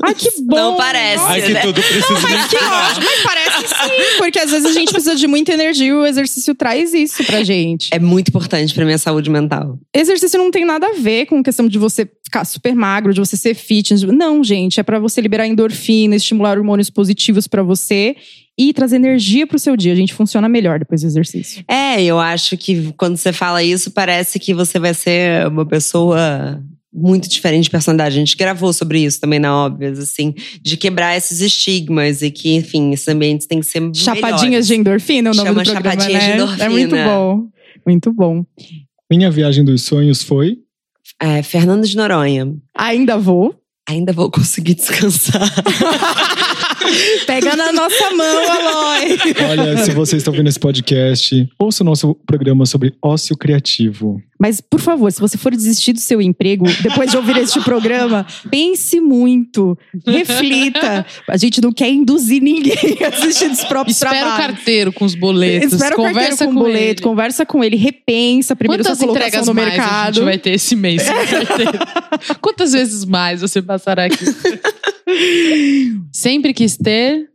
[0.04, 0.56] Ai, que bom.
[0.56, 1.22] Não parece.
[1.24, 1.60] Ai, que né?
[1.60, 5.26] tudo precisa Mas que ótimo, mas parece sim, porque às vezes a gente precisa de
[5.28, 7.88] muita energia e o exercício traz isso pra gente.
[7.92, 9.78] É muito importante pra minha saúde mental.
[9.94, 13.36] Exercício não tem nada a ver com questão de você ficar super magro, de você
[13.36, 14.02] ser fitness.
[14.02, 18.16] Não, gente, é pra você liberar endorfina, estimular hormônios positivos pra você
[18.58, 19.92] e trazer energia pro seu dia.
[19.92, 21.64] A gente funciona melhor depois do exercício.
[21.68, 26.60] É, eu acho que quando você fala isso, parece que você vai ser uma pessoa
[26.92, 28.16] muito diferente de personalidade.
[28.16, 32.54] A gente gravou sobre isso também na Óbvias, assim, de quebrar esses estigmas e que,
[32.54, 35.90] enfim, esses ambientes têm que ser Chapadinhas de endorfina, é o nome Chama do programa,
[35.90, 36.34] chapadinhas de né?
[36.36, 36.64] endorfina.
[36.64, 37.48] É muito bom.
[37.86, 38.44] Muito bom.
[39.10, 40.58] Minha viagem dos sonhos foi.
[41.20, 42.54] É, Fernando de Noronha.
[42.76, 43.54] Ainda vou.
[43.88, 45.40] Ainda vou conseguir descansar.
[47.26, 49.18] Pega na nossa mão, Aloy.
[49.50, 54.20] Olha, se vocês estão vendo esse podcast, ouça o nosso programa sobre ócio criativo.
[54.40, 58.24] Mas, por favor, se você for desistir do seu emprego depois de ouvir este programa,
[58.50, 61.04] pense muito, reflita.
[61.28, 64.46] A gente não quer induzir ninguém a assistir dos próprios Espera o trabalhos.
[64.46, 65.72] carteiro com os boletos.
[65.72, 67.02] Espera o carteiro conversa com o com boleto, ele.
[67.02, 70.14] conversa com ele, repensa primeiro Quantas sua colocação entregas no mais a mercado.
[70.14, 71.02] gente vai ter esse mês?
[72.40, 74.24] Quantas vezes mais você passará aqui?
[76.12, 77.26] Sempre quis ter.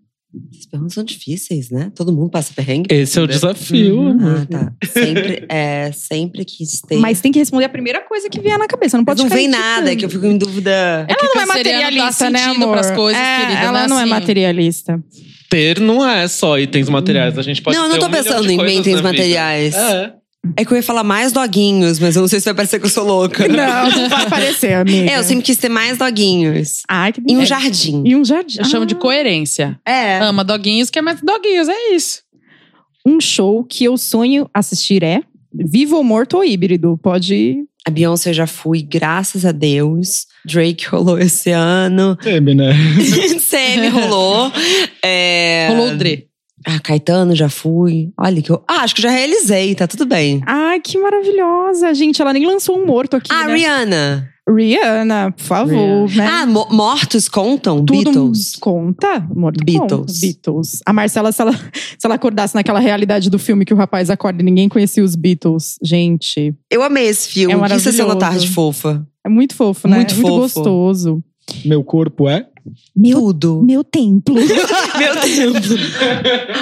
[0.51, 1.91] Essas perguntas são difíceis, né?
[1.95, 2.87] Todo mundo passa perrengue.
[2.89, 3.99] Esse é o desafio.
[3.99, 4.09] Uhum.
[4.09, 4.41] amor.
[4.41, 4.73] Ah, tá.
[4.91, 6.97] Sempre, é, sempre quis ter.
[6.97, 8.97] Mas tem que responder a primeira coisa que vier na cabeça.
[8.97, 11.05] Não Mas pode não ficar vem nada, que eu fico em dúvida.
[11.07, 12.73] É que Ela não é canceriano dá materialista, né, sentido amor?
[12.73, 13.59] pras coisas, É, querida.
[13.59, 14.09] Ela não é assim.
[14.09, 15.03] materialista.
[15.51, 17.37] Ter não é só itens materiais.
[17.37, 19.75] A gente pode não, eu não tô um pensando em itens materiais.
[19.75, 20.13] É.
[20.57, 22.85] É que eu ia falar mais doguinhos, mas eu não sei se vai parecer que
[22.85, 23.47] eu sou louca.
[23.47, 25.09] Não, não vai parecer, amiga.
[25.11, 26.81] É, eu sempre quis ter mais doguinhos.
[26.87, 28.03] Ai, que E um jardim.
[28.05, 28.59] E um jardim.
[28.59, 28.97] Eu chamo de Ah.
[28.97, 29.79] coerência.
[29.87, 30.19] É.
[30.19, 32.21] Ama doguinhos, quer mais doguinhos, é isso.
[33.05, 35.21] Um show que eu sonho assistir é
[35.53, 36.99] Vivo ou Morto ou Híbrido.
[37.01, 37.57] Pode.
[37.85, 40.25] A Beyoncé eu já fui, graças a Deus.
[40.45, 42.15] Drake rolou esse ano.
[42.17, 42.73] Teme, né?
[43.39, 44.51] Semi rolou.
[45.03, 45.67] É...
[45.69, 46.27] Rolou o Dre.
[46.65, 48.11] Ah, Caetano já fui.
[48.17, 48.63] Olha que eu.
[48.67, 50.41] Ah, acho que eu já realizei, tá tudo bem.
[50.45, 52.21] Ai, que maravilhosa, gente.
[52.21, 53.29] Ela nem lançou um morto aqui.
[53.31, 53.55] Ah, né?
[53.55, 54.29] Rihanna.
[54.49, 56.09] Rihanna, por favor.
[56.13, 56.27] Né?
[56.27, 57.85] Ah, mo- mortos contam?
[57.85, 58.55] Tudo Beatles.
[58.57, 59.25] conta?
[59.33, 59.89] Morto Beatles.
[59.89, 60.13] Conta.
[60.21, 60.79] Beatles.
[60.85, 61.53] A Marcela, se ela,
[61.97, 65.15] se ela acordasse naquela realidade do filme que o rapaz acorda e ninguém conhecia os
[65.15, 65.77] Beatles.
[65.81, 67.53] Gente, Eu amei esse filme.
[67.53, 68.19] É que sessão da maravilhoso.
[68.19, 69.07] tarde fofa.
[69.25, 69.95] é muito fofo, né?
[69.97, 70.39] Muito é muito fofo.
[70.59, 71.23] gostoso.
[71.65, 72.45] Meu corpo é.
[72.95, 73.61] Meu, Tudo.
[73.63, 74.35] meu templo.
[74.35, 75.67] Meu Deus.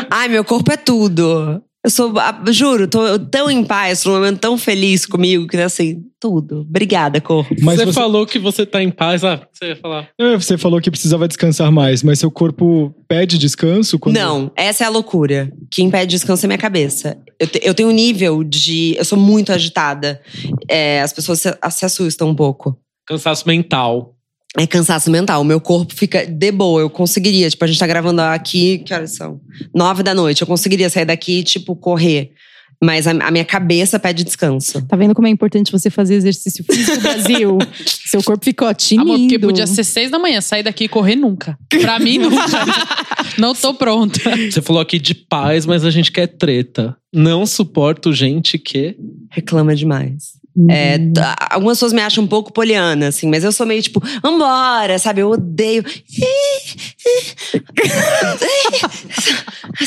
[0.10, 1.62] Ai, meu corpo é tudo.
[1.84, 5.58] Eu sou, ah, juro, tô tão em paz, tô num momento tão feliz comigo que
[5.58, 6.62] assim, tudo.
[6.62, 7.56] Obrigada, corpo.
[7.60, 9.24] Mas você, você, falou que você tá em paz.
[9.24, 10.08] Ah, você ia falar.
[10.20, 13.98] É, você falou que precisava descansar mais, mas seu corpo pede descanso?
[13.98, 14.16] Quando...
[14.16, 15.52] Não, essa é a loucura.
[15.72, 17.18] Que impede descanso é minha cabeça.
[17.40, 18.96] Eu, te- eu tenho um nível de.
[18.96, 20.22] Eu sou muito agitada.
[20.70, 22.78] É, as pessoas se, se assustam um pouco.
[23.08, 24.16] Cansaço mental.
[24.58, 25.42] É cansaço mental.
[25.42, 26.82] O meu corpo fica de boa.
[26.82, 27.50] Eu conseguiria.
[27.50, 28.80] Tipo, a gente tá gravando aqui.
[28.80, 29.40] Que horas são?
[29.74, 30.42] Nove da noite.
[30.42, 32.34] Eu conseguiria sair daqui, tipo, correr.
[32.84, 34.82] Mas a, a minha cabeça pede descanso.
[34.88, 37.60] Tá vendo como é importante você fazer exercício físico, Brasil?
[37.86, 39.14] Seu corpo ficou tinindo.
[39.14, 41.58] Amor, porque podia ser seis da manhã, sair daqui e correr nunca.
[41.70, 42.42] Pra mim, nunca.
[43.38, 44.20] Não tô pronta.
[44.36, 46.98] Você falou aqui de paz, mas a gente quer treta.
[47.14, 48.98] Não suporto gente que.
[49.30, 50.41] Reclama demais.
[50.56, 50.68] Uhum.
[50.70, 51.00] É,
[51.50, 55.22] algumas pessoas me acham um pouco poliana, assim, mas eu sou meio tipo, vambora, sabe?
[55.22, 55.84] Eu odeio.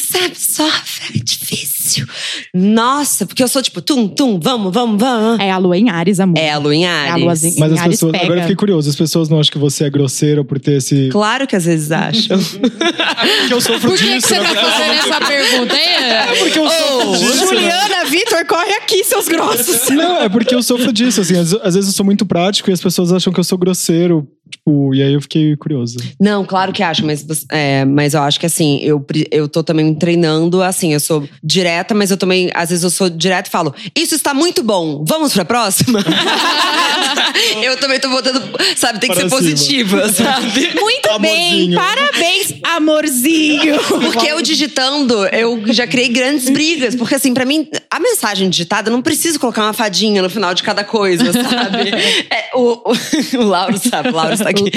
[0.00, 2.06] sabe, sofre, é difícil.
[2.54, 5.38] Nossa, porque eu sou tipo, tum, tum, vamos, vamos, vamos.
[5.40, 6.38] É a lua em Ares, amor.
[6.38, 7.44] É a Lu em É a lua Ares.
[7.44, 8.12] em Mas as Ares pessoas.
[8.12, 8.24] pega.
[8.24, 8.88] Agora eu fiquei curioso.
[8.90, 11.08] As pessoas não acham que você é grosseiro por ter esse.
[11.10, 12.38] Claro que às vezes acham.
[13.48, 14.28] que eu sofro Por que, que disso.
[14.28, 14.54] você né?
[14.54, 15.76] tá fazendo essa pergunta?
[15.76, 17.34] É, Porque eu disso.
[17.34, 17.46] né?
[17.46, 19.88] Juliana, Vitor, corre aqui, seus grossos.
[19.90, 21.36] Não, é porque eu sofro disso, assim.
[21.36, 24.26] Às, às vezes eu sou muito prático e as pessoas acham que eu sou grosseiro.
[24.54, 25.98] Tipo, e aí eu fiquei curioso.
[26.20, 29.84] Não, claro que acho, mas, é, mas eu acho que assim, eu, eu tô também
[29.84, 33.52] me treinando, assim, eu sou direta, mas eu também, às vezes eu sou direta e
[33.52, 35.98] falo, isso está muito bom, vamos pra próxima?
[37.62, 38.42] eu também tô botando,
[38.76, 39.40] sabe, tem que Para ser cima.
[39.40, 40.70] positiva, sabe?
[40.80, 43.78] Muito bem, parabéns, amorzinho.
[43.82, 46.94] Porque eu digitando, eu já criei grandes brigas.
[46.94, 50.54] Porque, assim, pra mim, a mensagem digitada, eu não preciso colocar uma fadinha no final
[50.54, 51.92] de cada coisa, sabe?
[52.30, 54.70] É, o, o, o Lauro sabe, o Lauro aqui.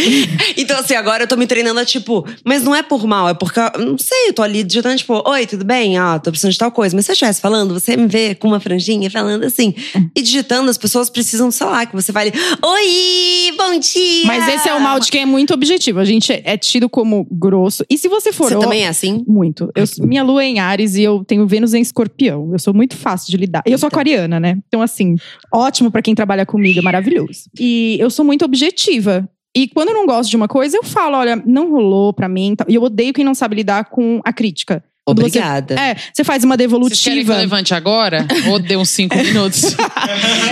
[0.58, 3.34] Então, assim, agora eu tô me treinando a tipo, mas não é por mal, é
[3.34, 5.98] porque, não sei, eu tô ali digitando, tipo, oi, tudo bem?
[5.98, 6.96] Ah, tô precisando de tal coisa.
[6.96, 9.74] Mas se eu estivesse falando, você me vê com uma franjinha falando assim.
[10.16, 12.32] E digitando, as pessoas precisam, sei lá, que você fale,
[12.64, 14.26] oi, bom dia!
[14.26, 16.00] Mas esse é o mal de quem é muito objetivo.
[16.00, 17.84] A gente é tido como grosso.
[17.90, 18.50] E se você for.
[18.50, 19.24] Você também é assim?
[19.28, 19.72] Muito.
[19.76, 22.50] Eu- minha lua é em Ares e eu tenho Vênus em Escorpião.
[22.52, 23.64] Eu sou muito fácil de lidar.
[23.66, 24.58] E eu sou aquariana, né?
[24.68, 25.16] Então, assim,
[25.54, 27.50] ótimo pra quem trabalha comigo, é maravilhoso.
[27.60, 29.28] E eu sou muito objetiva.
[29.56, 32.56] E quando eu não gosto de uma coisa, eu falo: olha, não rolou pra mim.
[32.68, 34.84] E eu odeio quem não sabe lidar com a crítica.
[35.08, 35.76] Quando você- Obrigada.
[35.80, 37.38] é, você faz uma Vocês querem que eu devolutiva.
[37.38, 38.28] levante agora?
[38.50, 39.62] Ou dê uns cinco minutos?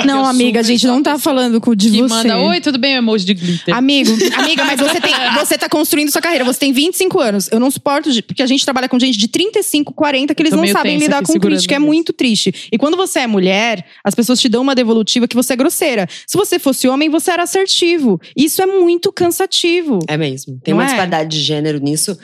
[0.05, 2.07] Não, Eu amiga, a gente não tá falando com de que você.
[2.13, 2.93] manda, oi, tudo bem?
[2.93, 3.75] Emoji de glitter.
[3.75, 6.45] Amigo, amiga, mas você, tem, você tá construindo sua carreira.
[6.45, 7.49] Você tem 25 anos.
[7.51, 10.53] Eu não suporto, de- porque a gente trabalha com gente de 35, 40 que eles
[10.53, 11.75] não sabem lidar com crítica.
[11.75, 12.69] É muito triste.
[12.71, 16.07] E quando você é mulher, as pessoas te dão uma devolutiva que você é grosseira.
[16.25, 18.21] Se você fosse homem, você era assertivo.
[18.37, 19.99] Isso é muito cansativo.
[20.07, 20.59] É mesmo.
[20.63, 20.87] Tem Não uma é?
[20.87, 22.17] disparidade de gênero nisso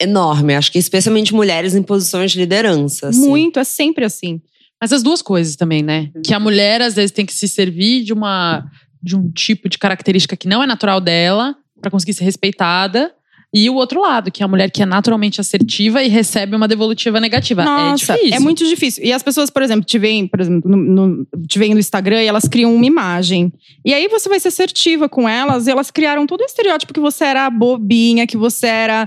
[0.00, 0.54] enorme.
[0.54, 3.08] Acho que especialmente mulheres em posições de liderança.
[3.08, 3.28] assim.
[3.28, 4.40] Muito, é sempre assim.
[4.80, 6.10] Mas as duas coisas também, né?
[6.24, 8.64] Que a mulher, às vezes, tem que se servir de uma
[9.02, 13.14] de um tipo de característica que não é natural dela pra conseguir ser respeitada.
[13.54, 16.66] E o outro lado, que é a mulher que é naturalmente assertiva e recebe uma
[16.66, 17.64] devolutiva negativa.
[17.64, 18.40] Nossa, é difícil.
[18.42, 19.04] muito difícil.
[19.04, 22.22] E as pessoas, por exemplo, te veem, por exemplo, no, no, te veem no Instagram
[22.22, 23.52] e elas criam uma imagem.
[23.84, 27.00] E aí você vai ser assertiva com elas e elas criaram todo o estereótipo que
[27.00, 29.06] você era bobinha, que você era.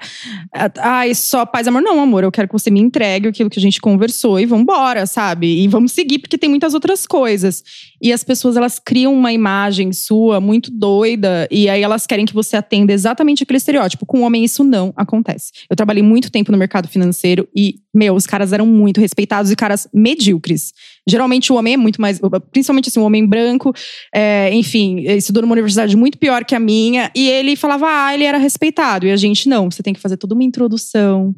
[0.53, 1.81] ah, Ai, só paz amor.
[1.81, 5.05] Não, amor, eu quero que você me entregue aquilo que a gente conversou e vambora,
[5.05, 5.63] sabe?
[5.63, 7.63] E vamos seguir, porque tem muitas outras coisas.
[8.01, 12.33] E as pessoas, elas criam uma imagem sua muito doida e aí elas querem que
[12.33, 14.05] você atenda exatamente aquele estereótipo.
[14.05, 15.51] Com homem, isso não acontece.
[15.69, 19.55] Eu trabalhei muito tempo no mercado financeiro e, meu, os caras eram muito respeitados e
[19.55, 20.73] caras medíocres.
[21.07, 22.19] Geralmente o homem é muito mais.
[22.51, 23.73] Principalmente assim, o homem branco,
[24.13, 28.23] é, enfim, estudou numa universidade muito pior que a minha, e ele falava, ah, ele
[28.23, 29.05] era respeitado.
[29.05, 31.35] E a gente, não, você tem que fazer toda uma introdução.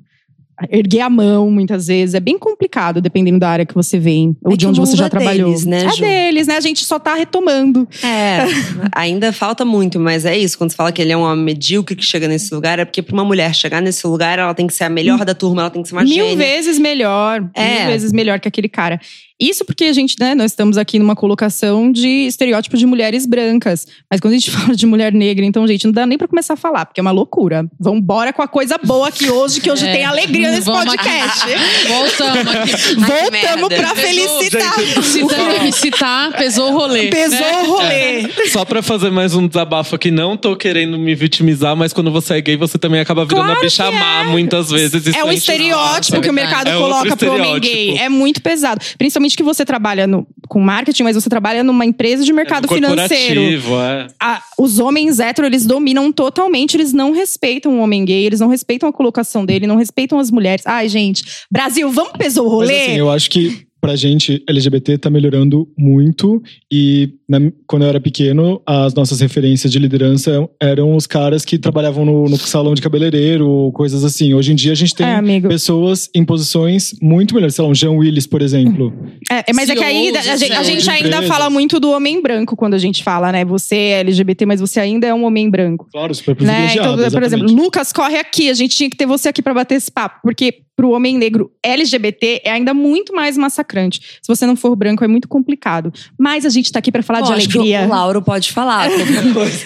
[0.69, 2.13] Erguer a mão, muitas vezes.
[2.15, 5.05] É bem complicado, dependendo da área que você vem, ou É de onde você já
[5.05, 5.49] é trabalhou.
[5.49, 6.01] deles, né, é Ju?
[6.01, 6.57] deles, né?
[6.57, 7.87] A gente só tá retomando.
[8.03, 8.39] É,
[8.93, 10.57] ainda falta muito, mas é isso.
[10.57, 13.01] Quando você fala que ele é um homem medíocre que chega nesse lugar, é porque
[13.01, 15.69] pra uma mulher chegar nesse lugar, ela tem que ser a melhor da turma, ela
[15.69, 16.35] tem que ser uma mil gênia.
[16.37, 17.43] vezes melhor.
[17.53, 17.79] É.
[17.79, 18.99] Mil vezes melhor que aquele cara.
[19.41, 23.87] Isso porque a gente, né, nós estamos aqui numa colocação de estereótipo de mulheres brancas.
[24.09, 26.53] Mas quando a gente fala de mulher negra, então, gente, não dá nem pra começar
[26.53, 27.65] a falar, porque é uma loucura.
[27.79, 29.91] Vambora com a coisa boa aqui hoje, que hoje É.
[29.91, 31.43] tem alegria nesse Vamos podcast.
[31.43, 31.87] aqui.
[31.87, 32.71] Voltamos aqui.
[32.71, 33.75] Ai, Voltamos merda.
[33.75, 34.75] pra Pesou, felicitar.
[34.75, 37.07] Teve que citar, pesou o rolê.
[37.09, 37.61] Pesou né?
[37.63, 38.47] o rolê.
[38.51, 42.35] Só pra fazer mais um desabafo aqui, não tô querendo me vitimizar, mas quando você
[42.35, 44.23] é gay, você também acaba virando Claro a bicha que má é.
[44.25, 45.07] muitas vezes.
[45.15, 47.97] É um estereótipo que o mercado É coloca pro homem gay.
[47.97, 48.79] É muito pesado.
[48.97, 52.75] Principalmente que você trabalha no- com marketing, mas você trabalha numa empresa de mercado É
[52.75, 53.41] financeiro.
[53.79, 54.07] é.
[54.19, 58.47] a- os homens héteros, eles dominam totalmente, eles não respeitam o homem gay, eles não
[58.47, 60.65] respeitam a colocação dele, não respeitam as mulheres.
[60.67, 62.81] Ai, gente, Brasil, vamos pesou o Mas rolê?
[62.83, 66.41] assim, eu acho que pra gente LGBT tá melhorando muito
[66.71, 71.57] e na- quando eu era pequeno, as nossas referências de liderança eram os caras que
[71.57, 74.33] trabalhavam no, no salão de cabeleireiro ou coisas assim.
[74.33, 75.47] Hoje em dia a gente tem É, amigo.
[75.47, 78.93] pessoas em posições muito melhores, sei lá, um Jean Willis, por exemplo.
[79.31, 81.27] É, é, mas é que CEOs, a, gente, a CEOs gente ainda empresas.
[81.27, 83.43] fala muito do homem branco quando a gente fala, né?
[83.45, 85.87] Você é LGBT, mas você ainda é um homem branco.
[85.91, 86.53] Claro, super Né?
[86.53, 87.01] privilegiado.
[87.01, 87.51] Então, por exemplo.
[87.51, 88.49] Lucas, corre aqui.
[88.49, 90.19] A gente tinha que ter você aqui pra bater esse papo.
[90.21, 93.37] Porque pro homem negro LGBT é ainda muito mais
[93.71, 94.01] massacrante.
[94.21, 95.91] Se você não for branco, é muito complicado.
[96.17, 97.81] Mas a gente tá aqui pra falar Bom, de alegria.
[97.85, 99.65] O Lauro pode falar qualquer coisa.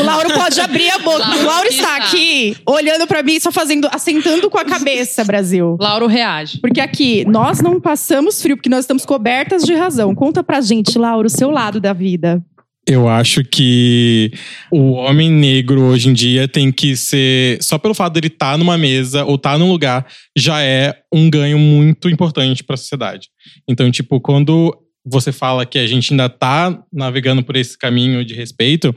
[0.00, 1.18] O Lauro pode abrir a boca.
[1.18, 1.96] Lauro o Lauro está está.
[1.96, 5.76] aqui, olhando pra mim, só fazendo, assentando com a cabeça, Brasil.
[5.80, 6.58] Lauro reage.
[6.60, 10.14] Porque aqui, nós não passamos frio, porque nós estamos cobertas de razão.
[10.14, 12.42] Conta pra gente, Lauro, o seu lado da vida.
[12.86, 14.30] Eu acho que
[14.70, 17.58] o homem negro hoje em dia tem que ser.
[17.62, 21.58] Só pelo fato dele estar numa mesa ou estar num lugar, já é um ganho
[21.58, 23.28] muito importante para a sociedade.
[23.66, 28.34] Então, tipo, quando você fala que a gente ainda tá navegando por esse caminho de
[28.34, 28.94] respeito,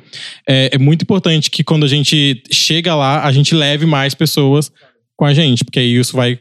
[0.47, 4.71] é, é muito importante que quando a gente chega lá, a gente leve mais pessoas
[5.17, 6.39] com a gente, porque aí isso vai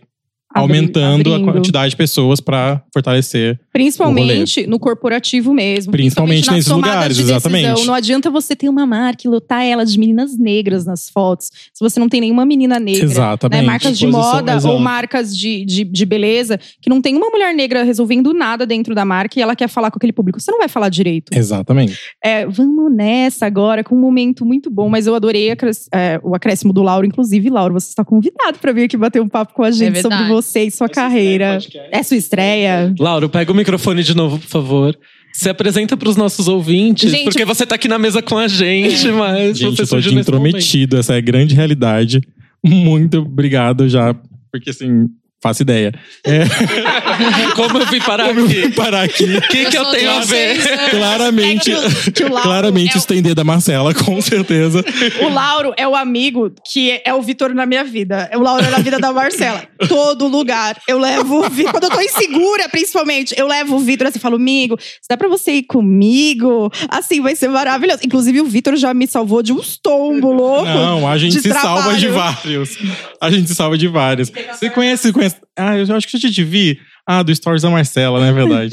[0.58, 1.50] Abri- aumentando abrindo.
[1.50, 3.58] a quantidade de pessoas para fortalecer.
[3.72, 5.92] Principalmente no corporativo mesmo.
[5.92, 7.36] Principalmente nas nesses lugares, de decisão.
[7.36, 7.86] exatamente.
[7.86, 11.50] Não adianta você ter uma marca e lotar ela de meninas negras nas fotos.
[11.72, 13.04] Se você não tem nenhuma menina negra.
[13.04, 13.60] Exatamente.
[13.60, 14.74] Né, marcas de Exposição, moda exato.
[14.74, 18.94] ou marcas de, de, de beleza que não tem uma mulher negra resolvendo nada dentro
[18.94, 20.40] da marca e ela quer falar com aquele público.
[20.40, 21.32] Você não vai falar direito.
[21.36, 21.98] Exatamente.
[22.24, 24.88] É, vamos nessa agora, com um momento muito bom.
[24.88, 27.06] Mas eu adorei acres- é, o acréscimo do Lauro.
[27.06, 30.16] Inclusive, Lauro, você está convidado para vir aqui bater um papo com a gente sobre
[30.16, 30.28] verdade.
[30.46, 31.58] Você e sua carreira.
[31.90, 32.94] É sua estreia.
[32.98, 34.98] Lauro, pega o microfone de novo, por favor.
[35.32, 39.08] Se apresenta pros nossos ouvintes, Gente, porque você tá aqui na mesa com a gente,
[39.12, 40.56] mas Gente, você surgiu de nesse momento.
[40.56, 42.20] intrometido, essa é a grande realidade.
[42.64, 44.14] Muito obrigado já,
[44.50, 45.06] porque assim,
[45.42, 45.92] faço ideia.
[46.24, 46.44] É,
[47.54, 48.54] Como eu vim parar como eu aqui?
[48.62, 49.24] vim parar aqui.
[49.36, 50.54] O que, que eu sou tenho a ver?
[50.56, 50.90] 16 anos.
[50.90, 54.84] Claramente, É que o- que o claramente é o- estender da Marcela, com certeza.
[55.20, 58.30] O Lauro é o amigo que é, é o Vitor na minha vida.
[58.34, 59.62] O Lauro é na vida da Marcela.
[59.88, 60.76] Todo lugar.
[60.88, 61.72] Eu levo o Vitor.
[61.72, 65.28] Quando eu tô insegura, principalmente, eu levo o Vitor assim, falo, amigo, se dá pra
[65.28, 68.00] você ir comigo, assim, vai ser maravilhoso.
[68.04, 70.68] Inclusive, o Vitor já me salvou de uns tombos loucos.
[70.68, 72.34] Não, a gente se salva de trabalho.
[72.34, 72.78] vários.
[73.20, 74.30] A gente se salva de vários.
[74.52, 75.36] Você conhece, você conhece?
[75.56, 76.78] Ah, eu acho que eu já te vi.
[77.06, 78.70] Ah, do Stories da Marcela, não é verdade?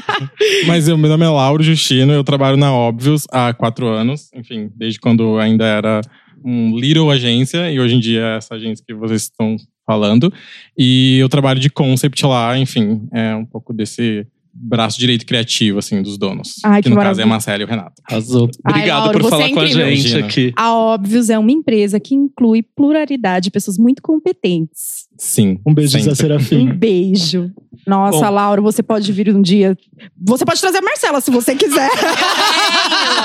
[0.66, 4.30] Mas eu, meu nome é Lauro Justino, eu trabalho na Óbvios há quatro anos.
[4.34, 6.02] Enfim, desde quando ainda era
[6.44, 10.32] um little agência, e hoje em dia é essa agência que vocês estão falando.
[10.76, 16.02] E eu trabalho de concept lá, enfim, é um pouco desse braço direito criativo, assim,
[16.02, 16.56] dos donos.
[16.64, 17.24] Ai, que no caso é maravilha.
[17.24, 18.02] a Marcela e o Renato.
[18.08, 18.50] Arrasou.
[18.64, 20.52] Ai, Obrigado Lauro, por falar é com a gente aqui.
[20.56, 25.08] A Óbvios é uma empresa que inclui pluralidade de pessoas muito competentes.
[25.18, 25.60] Sim.
[25.66, 26.12] Um beijo, Zé sempre.
[26.12, 26.72] Um Serafim.
[26.72, 27.52] beijo.
[27.86, 28.30] Nossa, Bom.
[28.30, 29.76] Laura, você pode vir um dia.
[30.24, 31.90] Você pode trazer a Marcela se você quiser.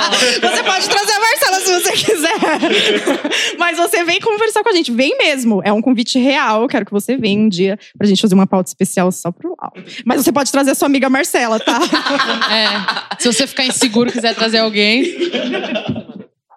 [0.41, 2.38] você pode trazer a Marcela se você quiser.
[3.58, 4.91] Mas você vem conversar com a gente.
[4.91, 5.62] Vem mesmo.
[5.63, 6.67] É um convite real.
[6.67, 9.84] Quero que você venha um dia pra gente fazer uma pauta especial só pro Laura.
[10.06, 11.80] Mas você pode trazer a sua amiga Marcela, tá?
[12.52, 13.21] É.
[13.21, 15.04] Se você ficar inseguro e quiser trazer alguém.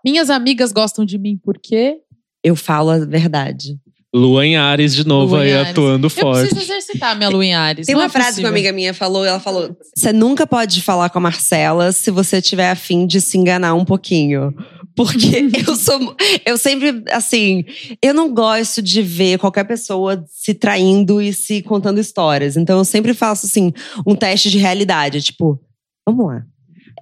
[0.04, 1.98] Minhas amigas gostam de mim por quê?
[2.42, 3.78] Eu falo a verdade.
[4.12, 5.70] Lua em Ares de novo aí Ares.
[5.70, 6.48] atuando Eu forte.
[6.48, 7.86] preciso exercitar minha lua em Ares.
[7.86, 8.50] Tem uma é frase que possível.
[8.50, 12.42] uma amiga minha falou, ela falou: Você nunca pode falar com a Marcela se você
[12.42, 14.52] tiver afim de se enganar um pouquinho.
[14.96, 16.16] Porque eu sou.
[16.44, 17.64] Eu sempre, assim,
[18.02, 22.56] eu não gosto de ver qualquer pessoa se traindo e se contando histórias.
[22.56, 23.72] Então eu sempre faço, assim,
[24.04, 25.22] um teste de realidade.
[25.22, 25.60] Tipo,
[26.04, 26.44] vamos lá.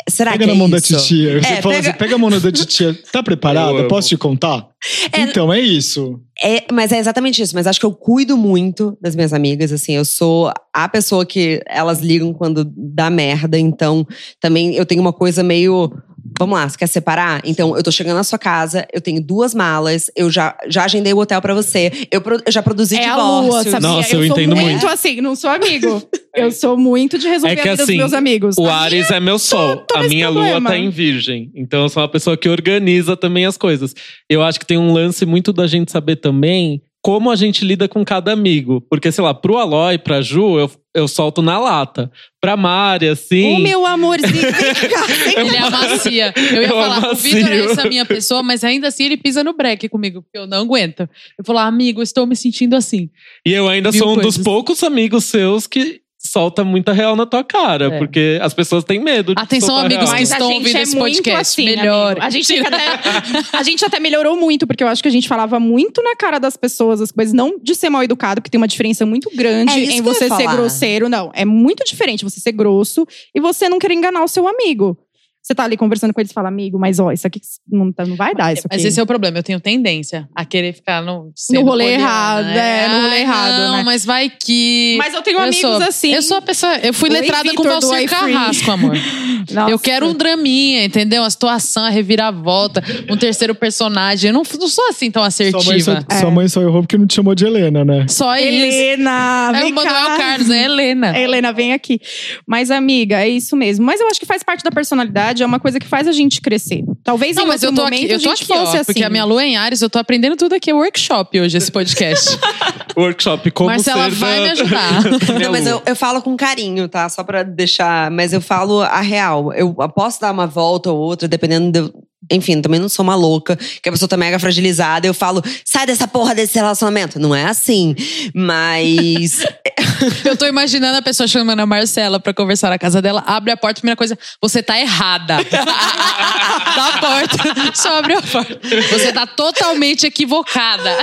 [0.09, 0.97] Será Pega que na é mão da isso?
[0.97, 1.41] titia.
[1.41, 2.99] Você É, fala pega- assim, pega a mão da titia.
[3.13, 3.87] Tá preparada?
[3.89, 4.67] Posso te contar?
[5.13, 6.21] É- Então, é isso.
[6.43, 7.55] É, mas é exatamente isso.
[7.55, 9.73] Mas acho que eu cuido muito das minhas amigas.
[9.73, 13.59] Assim, eu sou a pessoa que elas ligam quando dá merda.
[13.59, 14.07] Então,
[14.41, 15.93] também eu tenho uma coisa meio.
[16.39, 17.41] Vamos lá, você quer separar?
[17.45, 21.13] Então, eu tô chegando na sua casa, eu tenho duas malas, eu já, já agendei
[21.13, 23.47] o hotel pra você, eu, pro- eu já produzi é a divórcios.
[23.47, 23.81] lua, sabia?
[23.89, 24.87] Nossa, eu eu sou entendo muito muito.
[24.87, 26.03] assim, não sou amigo.
[26.35, 28.57] Eu sou muito de resolver É que a vida assim, dos meus amigos.
[28.59, 29.79] O A Ares é meu sol.
[29.79, 30.59] tô a nesse minha problema.
[30.61, 31.51] lua tá em virgem.
[31.55, 33.93] Então eu sou uma pessoa que organiza também as coisas.
[34.31, 37.89] Eu acho que tem um lance muito da gente saber também como a gente lida
[37.89, 38.81] com cada amigo.
[38.91, 42.11] Porque, sei lá, pro Aloy, pra Ju, eu, eu solto na lata.
[42.41, 43.57] Pra Mari, assim.
[43.57, 44.53] O meu amorzinho, vem
[44.91, 45.41] cá, vem cá.
[45.41, 46.35] Ele é amacia.
[46.37, 47.35] Eu ia Eu falar, o amacio.
[47.35, 50.47] Vitor é essa minha pessoa, mas ainda assim ele pisa no break comigo, porque eu
[50.47, 51.09] não aguento.
[51.39, 53.11] Eu falo, amigo, estou me sentindo assim.
[53.47, 54.45] E eu ainda Mil sou um dos coisas.
[54.45, 57.87] poucos amigos seus que solta muita real na tua cara.
[57.95, 57.99] É.
[57.99, 60.17] Porque as pessoas têm medo de Atenção, amigos real.
[60.17, 61.41] que estão ouvindo é esse muito podcast.
[61.41, 62.13] assim, Melhor.
[62.13, 62.27] amigo.
[62.27, 65.61] A gente, até, a gente até melhorou muito, porque eu acho que a gente falava
[65.61, 68.69] muito na cara das pessoas as coisas, não de ser mal educado, que tem uma
[68.69, 71.09] diferença muito grande É em você ser grosseiro.
[71.09, 74.99] Não, é muito diferente você ser grosso e você não querer enganar o seu amigo.
[75.43, 78.05] Você tá ali conversando com eles e fala, amigo, mas ó, isso aqui não, tá-
[78.05, 78.53] não vai dar.
[78.53, 78.77] Isso aqui.
[78.77, 82.03] Mas esse é o problema, eu tenho tendência a querer ficar no, sendo rolê poliana.
[82.03, 83.83] errado, é, no rolê Ai, errado, Não, né?
[83.85, 84.97] mas vai que.
[84.99, 86.13] Mas eu tenho eu amigos sou, assim.
[86.13, 86.77] Eu sou a pessoa.
[86.79, 88.09] Eu fui Oi, letrada com Valcir iFree.
[88.09, 88.95] Carrasco, amor.
[89.51, 89.71] Nossa.
[89.71, 91.23] Eu quero um draminha, entendeu?
[91.23, 94.29] Uma situação, a reviravolta, um terceiro personagem.
[94.29, 96.07] Eu não, não sou assim tão Sua mãe, só, assertiva.
[96.21, 98.05] sua mãe só errou porque não te chamou de Helena, né?
[98.09, 98.47] Só isso.
[98.47, 100.17] Helena, É vem o Manuel cá.
[100.19, 101.17] Carlos, é Helena.
[101.17, 101.99] É, Helena, vem aqui.
[102.47, 103.87] Mas, amiga, é isso mesmo.
[103.87, 106.41] Mas eu acho que faz parte da personalidade, é uma coisa que faz a gente
[106.41, 106.83] crescer.
[107.05, 108.65] Talvez Não, em mas outro eu tô momento aqui, eu a tô gente aqui, ó,
[108.65, 108.85] fosse assim.
[108.87, 111.57] porque a minha lua é em Ares, eu tô aprendendo tudo aqui, é workshop hoje,
[111.57, 112.39] esse podcast.
[112.97, 115.03] Workshop como Marcela ser vai da- me ajudar.
[115.41, 117.09] Não, mas eu, eu falo com carinho, tá?
[117.09, 118.11] Só pra deixar.
[118.11, 119.53] Mas eu falo a real.
[119.53, 121.71] Eu posso dar uma volta ou outra, dependendo.
[121.89, 125.07] Do, enfim, também não sou uma louca, que a pessoa tá mega fragilizada.
[125.07, 127.19] Eu falo, sai dessa porra desse relacionamento.
[127.19, 127.95] Não é assim.
[128.35, 129.45] Mas.
[130.25, 133.57] Eu tô imaginando a pessoa chamando a Marcela pra conversar na casa dela, abre a
[133.57, 135.39] porta, primeira coisa, você tá errada.
[135.49, 137.37] Dá a porta,
[137.75, 138.61] só abre a porta.
[138.91, 140.97] Você tá totalmente equivocada.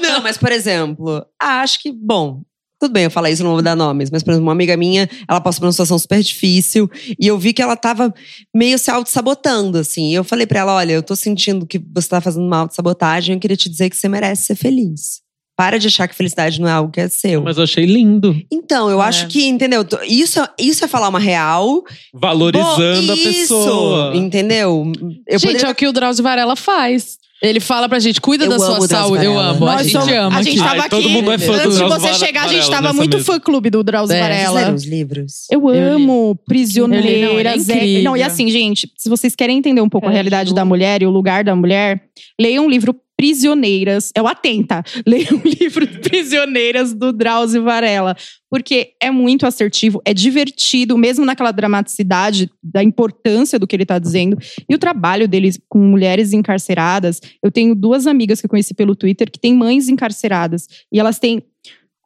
[0.00, 2.42] não, mas, por exemplo, acho que, bom.
[2.82, 5.08] Tudo bem eu falar isso, não vou dar nomes, mas, por exemplo, uma amiga minha,
[5.28, 8.12] ela passou por uma situação super difícil e eu vi que ela tava
[8.52, 10.10] meio se auto-sabotando, assim.
[10.10, 13.34] E eu falei pra ela: olha, eu tô sentindo que você tá fazendo uma auto-sabotagem,
[13.34, 15.20] eu queria te dizer que você merece ser feliz.
[15.56, 17.40] Para de achar que felicidade não é algo que é seu.
[17.42, 18.34] Mas eu achei lindo.
[18.50, 19.04] Então, eu É.
[19.06, 19.86] acho que, entendeu?
[20.08, 21.84] Isso, isso é falar uma real.
[22.12, 24.10] Valorizando Bom, a pessoa.
[24.12, 24.90] Isso, entendeu?
[25.28, 27.18] Eu gente, poderia- é o que o Drauzio Varela faz.
[27.42, 29.24] Ele fala pra gente, cuida Eu da sua saúde.
[29.24, 30.38] Eu amo, a Nós gente somos- ama.
[30.38, 30.68] A gente aqui.
[30.68, 31.08] tava Ai, todo aqui.
[31.12, 33.32] mundo é fã do Antes de Drauzio você Varela chegar, a gente tava muito mesa.
[33.32, 34.72] fã-clube do Drauzio É, Varela.
[34.72, 35.32] os livros?
[35.50, 35.78] Eu Eu li.
[36.04, 37.66] amo Prisioneiras.
[37.66, 38.02] Não, é é-.
[38.02, 40.54] Não, e assim, gente, se vocês querem entender um pouco a É, realidade Ju.
[40.54, 42.00] da mulher e o lugar da mulher,
[42.40, 44.10] leiam o livro Prisioneiras.
[44.16, 44.82] É o Atenta.
[45.06, 48.16] Leiam o livro Prisioneiras do Drauzio Varela.
[48.50, 53.96] Porque é muito assertivo, é divertido, mesmo naquela dramaticidade da importância do que ele tá
[54.00, 54.36] dizendo.
[54.68, 57.20] E o trabalho dele com mulheres encarceradas.
[57.40, 60.66] Eu tenho duas amigas que eu conheci pelo Twitter que têm mães encarceradas.
[60.92, 61.44] E elas têm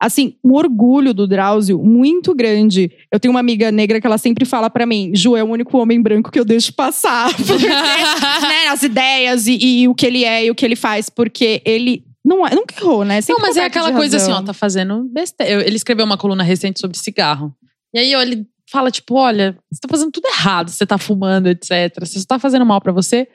[0.00, 2.90] assim, um orgulho do Drauzio muito grande.
[3.10, 5.76] Eu tenho uma amiga negra que ela sempre fala pra mim, Ju, é o único
[5.78, 7.34] homem branco que eu deixo passar.
[7.36, 11.08] Porque, né, as ideias e, e o que ele é e o que ele faz,
[11.08, 13.16] porque ele não, é- nunca errou, né?
[13.16, 15.66] Não, Sempre mas é aquela coisa assim, ó, tá fazendo besteira.
[15.66, 17.54] Ele escreveu uma coluna recente sobre cigarro.
[17.94, 21.46] E aí ó, ele fala, tipo, olha, você tá fazendo tudo errado, você tá fumando,
[21.46, 21.94] etc.
[22.00, 23.28] Você só tá fazendo mal pra você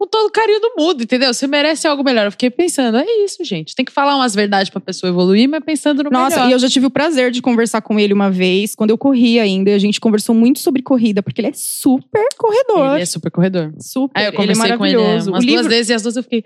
[0.00, 1.34] com todo o carinho do mundo, entendeu?
[1.34, 2.24] Você merece algo melhor.
[2.24, 3.74] Eu fiquei pensando, é isso, gente.
[3.74, 6.48] Tem que falar umas verdades pra pessoa evoluir, mas pensando no Nossa, melhor.
[6.48, 9.38] e eu já tive o prazer de conversar com ele uma vez, quando eu corri
[9.38, 12.94] ainda, e a gente conversou muito sobre corrida, porque ele é super corredor.
[12.94, 13.74] Ele é super corredor.
[13.78, 15.30] Super, Aí eu ele é conversei com ele é, maravilhoso.
[15.32, 15.62] umas o livro...
[15.64, 16.44] duas vezes e as duas eu fiquei.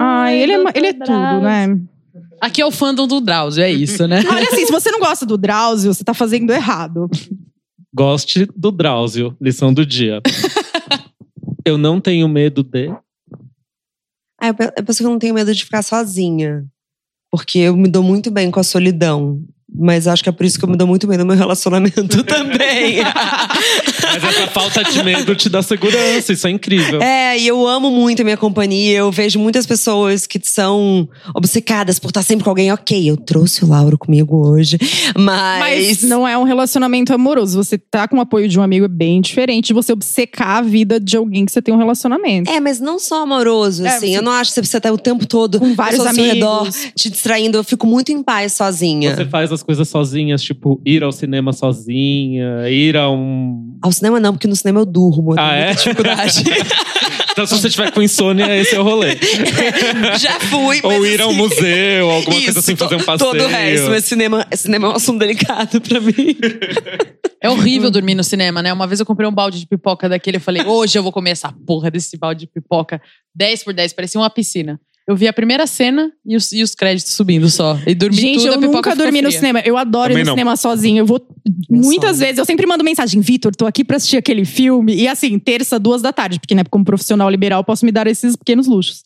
[0.00, 1.78] Ai, ele é, ele é tudo, né?
[2.40, 4.24] Aqui é o fandom do Drauzio, é isso, né?
[4.28, 7.08] Olha assim, se você não gosta do Drauzio, você tá fazendo errado.
[7.94, 10.20] Goste do Drauzio, lição do dia.
[11.64, 12.88] Eu não tenho medo de.
[14.40, 16.64] Ah, eu pe- eu penso que eu não tenho medo de ficar sozinha.
[17.30, 19.42] Porque eu me dou muito bem com a solidão.
[19.74, 22.22] Mas acho que é por isso que eu me dou muito bem no meu relacionamento
[22.24, 22.96] também.
[24.12, 27.00] Mas essa falta de medo te dá segurança, isso é incrível.
[27.00, 28.98] É, e eu amo muito a minha companhia.
[28.98, 32.70] Eu vejo muitas pessoas que são obcecadas por estar sempre com alguém.
[32.72, 34.78] Ok, eu trouxe o Lauro comigo hoje,
[35.16, 35.60] mas.
[35.62, 37.62] Mas não é um relacionamento amoroso.
[37.62, 40.62] Você tá com o apoio de um amigo é bem diferente de você obcecar a
[40.62, 42.50] vida de alguém que você tem um relacionamento.
[42.50, 44.08] É, mas não só amoroso, É, assim.
[44.08, 44.14] sim.
[44.16, 46.34] Eu não acho que você precisa estar o tempo todo Com vários pessoas ao seu
[46.34, 46.92] redor, amigos.
[46.96, 47.56] te distraindo.
[47.58, 49.14] Eu fico muito em paz sozinha.
[49.14, 53.76] Você faz as coisas sozinhas, tipo, ir ao cinema sozinha, ir a um.
[53.80, 55.32] Ao cinema não, porque no cinema eu durmo.
[55.32, 55.74] Eu Ah, é?
[55.74, 56.42] dificuldade.
[57.32, 59.16] Então, se você tiver com insônia, esse é o rolê.
[60.20, 63.02] Já fui, mas Ou ir a um assim- museu, alguma coisa Isso, assim, fazer um
[63.02, 63.30] passeio.
[63.30, 66.36] Todo o resto, mas cinema, cinema é um assunto delicado pra mim.
[67.40, 68.70] É horrível dormir no cinema, né?
[68.70, 71.30] Uma vez eu comprei um balde de pipoca daquele, eu falei, hoje eu vou comer
[71.30, 73.00] essa porra desse balde de pipoca
[73.34, 74.78] 10 por 10, parecia uma piscina.
[75.08, 77.76] Eu vi a primeira cena e os, e os créditos subindo só.
[77.86, 79.60] E dormi Gente, tudo, eu a pipoca nunca dormi no cinema.
[79.60, 80.34] Eu adoro ir Também no não.
[80.34, 81.00] cinema sozinho.
[81.00, 81.20] Eu vou
[81.68, 82.38] muitas vezes.
[82.38, 84.94] Eu sempre mando mensagem, Vitor, tô aqui pra assistir aquele filme.
[84.94, 88.36] E assim, terça, duas da tarde, porque né, como profissional liberal, posso me dar esses
[88.36, 89.02] pequenos luxos.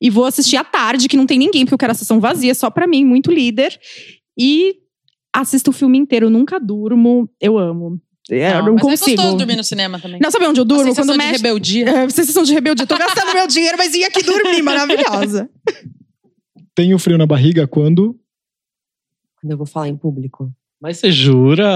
[0.00, 2.54] E vou assistir à tarde, que não tem ninguém, porque eu quero a sessão vazia,
[2.54, 3.78] só pra mim, muito líder.
[4.38, 4.76] E
[5.32, 7.28] assisto o filme inteiro, nunca durmo.
[7.40, 7.98] Eu amo.
[8.30, 9.10] É, eu não mas consigo.
[9.10, 10.20] é gostoso dormir no cinema também.
[10.20, 10.84] Não, sabe onde eu a durmo?
[10.84, 11.36] sensação Quando de mexe.
[11.42, 11.84] rebeldia.
[12.04, 12.86] É, sensação de rebeldia.
[12.86, 15.48] Tô gastando meu dinheiro, mas ia aqui dormir, maravilhosa.
[16.74, 18.14] Tenho frio na barriga quando.
[19.40, 20.50] Quando eu vou falar em público.
[20.80, 21.74] Mas você jura?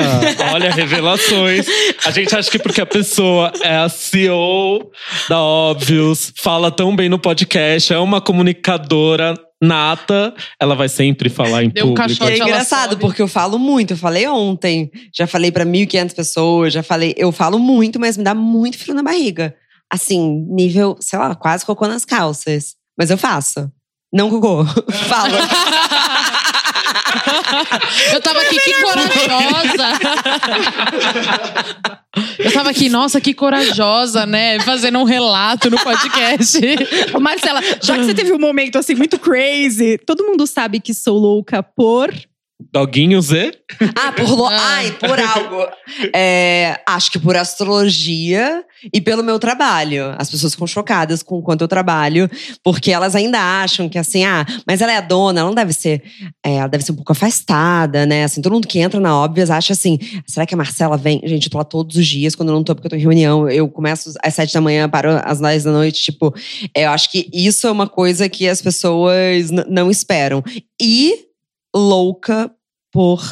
[0.55, 1.67] Olha, revelações.
[2.05, 4.93] A gente acha que porque a pessoa é a CEO
[5.29, 11.63] da Óbvios, fala tão bem no podcast, é uma comunicadora nata, ela vai sempre falar
[11.63, 12.25] em Deu um público.
[12.25, 13.93] É engraçado, porque eu falo muito.
[13.93, 14.91] Eu falei ontem.
[15.15, 16.73] Já falei pra 1.500 pessoas.
[16.73, 17.15] Já falei.
[17.17, 19.55] Eu falo muito, mas me dá muito frio na barriga.
[19.89, 22.75] Assim, nível, sei lá, quase cocô nas calças.
[22.99, 23.71] Mas eu faço.
[24.13, 24.65] Não cocô.
[25.09, 25.37] Falo.
[28.13, 29.89] Eu tava aqui, que corajosa.
[32.39, 34.61] Eu tava aqui, nossa, que corajosa, né?
[34.61, 36.61] Fazendo um relato no podcast.
[37.21, 41.19] Marcela, já que você teve um momento assim muito crazy, todo mundo sabe que sou
[41.19, 42.13] louca por.
[42.73, 43.53] Doguinho Z?
[43.97, 44.47] Ah, por lo...
[44.47, 44.59] Ah.
[44.77, 45.67] Ai, por algo.
[46.15, 50.15] É, acho que por astrologia e pelo meu trabalho.
[50.19, 52.29] As pessoas ficam chocadas com o quanto eu trabalho,
[52.63, 55.73] porque elas ainda acham que assim, ah, mas ela é a dona, ela não deve
[55.73, 56.03] ser.
[56.45, 58.25] é, ela deve ser um pouco afastada, né?
[58.25, 61.21] Assim, todo mundo que entra na óbvias acha assim: será que a Marcela vem?
[61.25, 63.01] Gente, eu tô lá todos os dias, quando eu não tô, porque eu tô em
[63.01, 63.49] reunião.
[63.49, 66.03] Eu começo às sete da manhã, paro às dez da noite.
[66.03, 66.35] Tipo,
[66.77, 70.43] eu acho que isso é uma coisa que as pessoas não esperam.
[70.81, 71.32] E
[71.75, 72.51] louca
[72.93, 73.23] por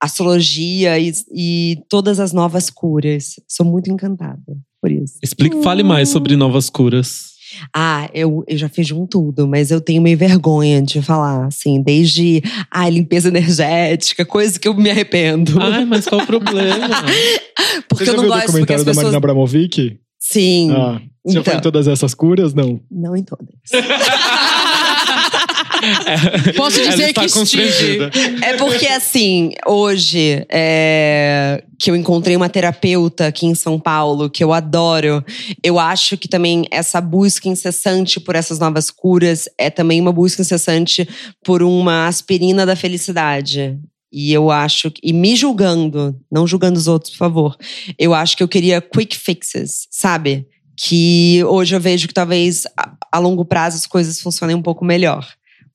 [0.00, 3.34] astrologia e, e todas as novas curas.
[3.48, 4.40] Sou muito encantada
[4.80, 5.14] por isso.
[5.22, 7.30] Explique, fale mais sobre novas curas.
[7.76, 11.82] Ah, eu, eu já fiz um tudo, mas eu tenho meio vergonha de falar, assim,
[11.82, 15.60] desde ah, limpeza energética, coisa que eu me arrependo.
[15.60, 16.88] Ai, mas qual o problema?
[17.88, 18.96] porque Você eu já não viu o gosto, porque documentário as da pessoas.
[19.04, 20.00] Marina Abramovic?
[20.18, 20.92] Sim, Ah,
[21.24, 21.44] você já Então.
[21.44, 22.54] foi em todas essas curas?
[22.54, 22.80] Não.
[22.90, 23.54] não em todas.
[26.56, 27.98] Posso dizer que estive.
[28.42, 34.42] É porque, assim, hoje, é, que eu encontrei uma terapeuta aqui em São Paulo, que
[34.44, 35.24] eu adoro,
[35.62, 40.42] eu acho que também essa busca incessante por essas novas curas é também uma busca
[40.42, 41.08] incessante
[41.44, 43.76] por uma aspirina da felicidade.
[44.12, 47.56] E eu acho, que- e me julgando, não julgando os outros, por favor,
[47.98, 50.46] eu acho que eu queria quick fixes, sabe?
[50.76, 54.84] Que hoje eu vejo que talvez a, a longo prazo as coisas funcionem um pouco
[54.84, 55.26] melhor.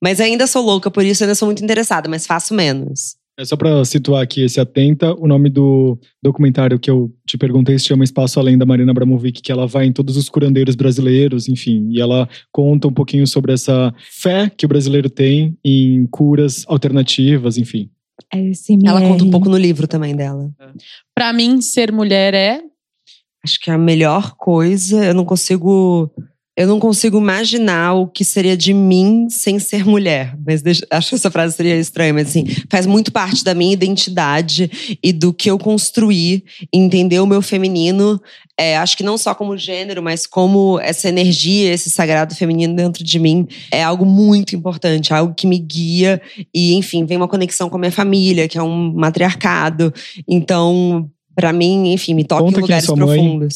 [0.02, 3.16] Mas ainda sou louca por isso, ainda sou muito interessada, mas faço menos.
[3.40, 7.78] É só pra situar aqui esse Atenta, o nome do documentário que eu te perguntei
[7.78, 11.48] se chama Espaço Além da Marina Abramovic, que ela vai em todos os curandeiros brasileiros,
[11.48, 16.66] enfim, e ela conta um pouquinho sobre essa fé que o brasileiro tem em curas
[16.68, 17.92] alternativas, enfim.
[18.84, 20.52] Ela conta um pouco no livro também dela.
[21.14, 22.64] Pra mim, ser mulher é.
[23.44, 26.12] Acho que é a melhor coisa, eu não consigo.
[26.58, 30.36] Eu não consigo imaginar o que seria de mim sem ser mulher.
[30.44, 33.72] Mas deixa- acho que essa frase seria estranha, mas assim, faz muito parte da minha
[33.72, 36.44] identidade e do que eu construí,
[36.74, 38.20] entender o meu feminino.
[38.60, 43.04] é, acho que não só como gênero, mas como essa energia, esse sagrado feminino dentro
[43.04, 46.20] de mim é algo muito importante, algo que me guia
[46.52, 49.94] e, enfim, vem uma conexão com a minha família, que é um matriarcado.
[50.28, 53.48] Então, pra mim, enfim, me toca Conta em é lugares sua mãe.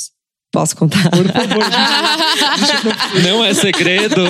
[0.51, 1.09] Posso contar?
[1.09, 3.23] Por favor, gente.
[3.25, 4.21] Não é segredo.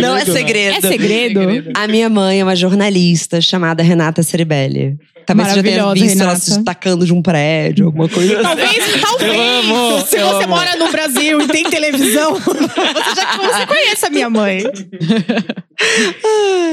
[0.00, 0.32] Não é né?
[0.32, 0.86] segredo.
[0.86, 1.70] É segredo?
[1.74, 4.98] A minha mãe é uma jornalista chamada Renata Ceribelli.
[5.24, 6.40] Talvez você já tenha visto ela Renata.
[6.40, 8.42] se destacando de um prédio, alguma coisa assim.
[8.42, 9.38] Talvez, talvez.
[9.38, 10.48] Amo, se você amo.
[10.48, 14.62] mora no Brasil e tem televisão, você já você conhece a minha mãe.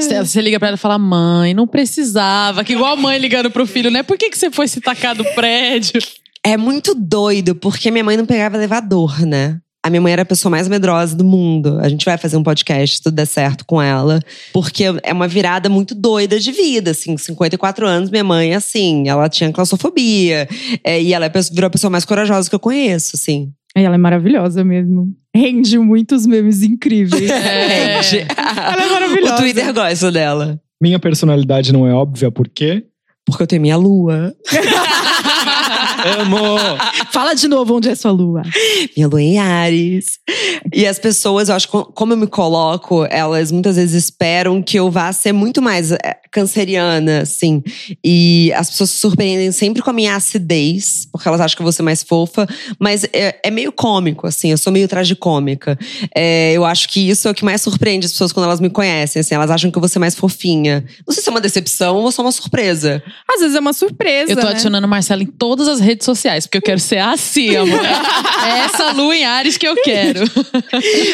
[0.00, 2.62] Você, você liga pra ela e fala: mãe, não precisava.
[2.62, 4.02] Que igual a mãe ligando pro filho, né?
[4.02, 6.00] Por que, que você foi se tacar do prédio?
[6.44, 9.58] É muito doido, porque minha mãe não pegava elevador, né?
[9.84, 11.78] A minha mãe era a pessoa mais medrosa do mundo.
[11.80, 14.20] A gente vai fazer um podcast, se tudo der certo com ela.
[14.52, 17.16] Porque é uma virada muito doida de vida, assim.
[17.16, 20.48] 54 anos, minha mãe, assim, ela tinha claustrofobia.
[20.84, 23.50] É, e ela é a pessoa- virou a pessoa mais corajosa que eu conheço, assim.
[23.74, 25.08] Ela é maravilhosa mesmo.
[25.34, 27.28] Rende muitos memes incríveis.
[27.30, 28.02] É.
[28.04, 29.34] Gente, Ela é maravilhosa.
[29.34, 30.60] o Twitter gosta dela.
[30.80, 32.84] Minha personalidade não é óbvia, por quê?
[33.26, 34.32] Porque eu tenho minha lua.
[36.20, 36.56] Amo.
[37.10, 38.42] Fala de novo onde é sua lua.
[38.96, 40.18] Minha lua em Ares.
[40.72, 44.78] E as pessoas, eu acho, que como eu me coloco, elas muitas vezes esperam que
[44.78, 47.62] eu vá ser muito mais é, canceriana, assim.
[48.04, 51.66] E as pessoas se surpreendem sempre com a minha acidez, porque elas acham que eu
[51.66, 52.46] vou ser mais fofa.
[52.78, 54.50] Mas é, é meio cômico, assim.
[54.50, 55.78] Eu sou meio tragicômica.
[56.14, 58.70] É, eu acho que isso é o que mais surpreende as pessoas quando elas me
[58.70, 59.34] conhecem, assim.
[59.34, 60.84] Elas acham que eu vou ser mais fofinha.
[61.06, 63.02] Não sei se é uma decepção ou só uma surpresa.
[63.28, 64.32] Às vezes é uma surpresa.
[64.32, 64.52] Eu tô né?
[64.52, 67.80] adicionando Marcela em todas as redes sociais, porque eu quero ser assim, amor.
[67.84, 70.20] É essa lua em Ares que eu quero.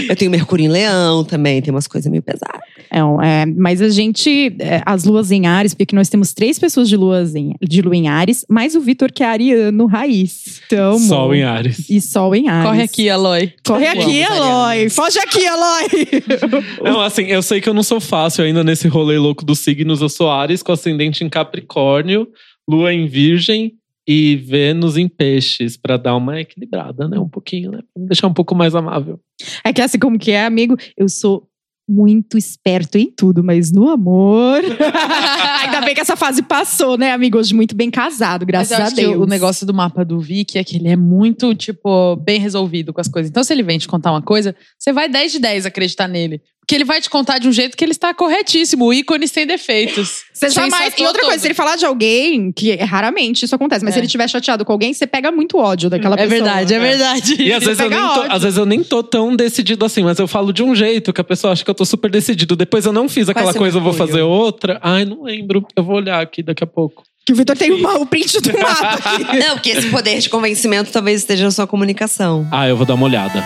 [0.09, 2.61] Eu tenho Mercúrio em Leão também, tem umas coisas meio pesadas.
[2.91, 6.89] É, é, mas a gente, é, as luas em Ares, porque nós temos três pessoas
[6.89, 10.61] de, luas em, de lua em Ares, mais o Vitor que é ariano raiz.
[10.67, 11.37] Então, Sol amor.
[11.37, 11.91] em Ares.
[11.91, 12.71] E Sol em Ares.
[12.71, 13.53] Corre aqui, Aloy.
[13.65, 14.91] Corre Eu aqui, Eloy.
[14.91, 16.69] Foge aqui, Eloy.
[16.83, 20.01] Não, assim, eu sei que eu não sou fácil ainda nesse rolê louco dos signos.
[20.01, 22.29] Eu sou Ares com ascendente em Capricórnio,
[22.69, 23.73] Lua em Virgem
[24.11, 27.19] e Vênus em Peixes, pra dar uma equilibrada, né?
[27.19, 27.81] Um pouquinho, né?
[27.95, 29.21] Deixar um pouco mais amável.
[29.63, 31.47] É que assim como que é, amigo, eu sou
[31.87, 34.63] muito esperto em tudo, mas no amor.
[35.63, 37.37] Ainda bem que essa fase passou, né, amigo?
[37.37, 39.23] Hoje muito bem casado, graças Mas eu a Deus.
[39.23, 43.03] o negócio do mapa do Vic é que ele é muito, tipo, bem resolvido com
[43.03, 43.29] as coisas.
[43.29, 46.41] Então, se ele vem te contar uma coisa, você vai 10 de 10 acreditar nele.
[46.69, 49.47] Porque ele vai te contar de um jeito que ele está corretíssimo, o ícone sem
[49.47, 50.25] defeitos.
[50.35, 50.93] Você jamais.
[50.99, 51.39] E outra coisa, toda.
[51.39, 53.95] se ele falar de alguém, que é, raramente isso acontece, mas É.
[53.95, 56.31] se ele estiver chateado com alguém, você pega muito ódio daquela É pessoa.
[56.43, 57.43] verdade, é verdade.
[57.43, 60.19] E às vezes, eu nem tô, às vezes eu nem tô tão decidido assim, mas
[60.19, 62.55] eu falo de um jeito que a pessoa acha que eu tô super decidido.
[62.55, 64.79] Depois eu não fiz aquela coisa, eu vou fazer outra.
[64.83, 65.67] Ai, não lembro.
[65.75, 67.03] Eu vou olhar aqui daqui a pouco.
[67.25, 69.01] Que o Vitor tem uma- o print do mapa.
[69.39, 72.47] Não, porque esse poder de convencimento talvez esteja na sua comunicação.
[72.53, 73.43] Ah, eu vou dar uma olhada.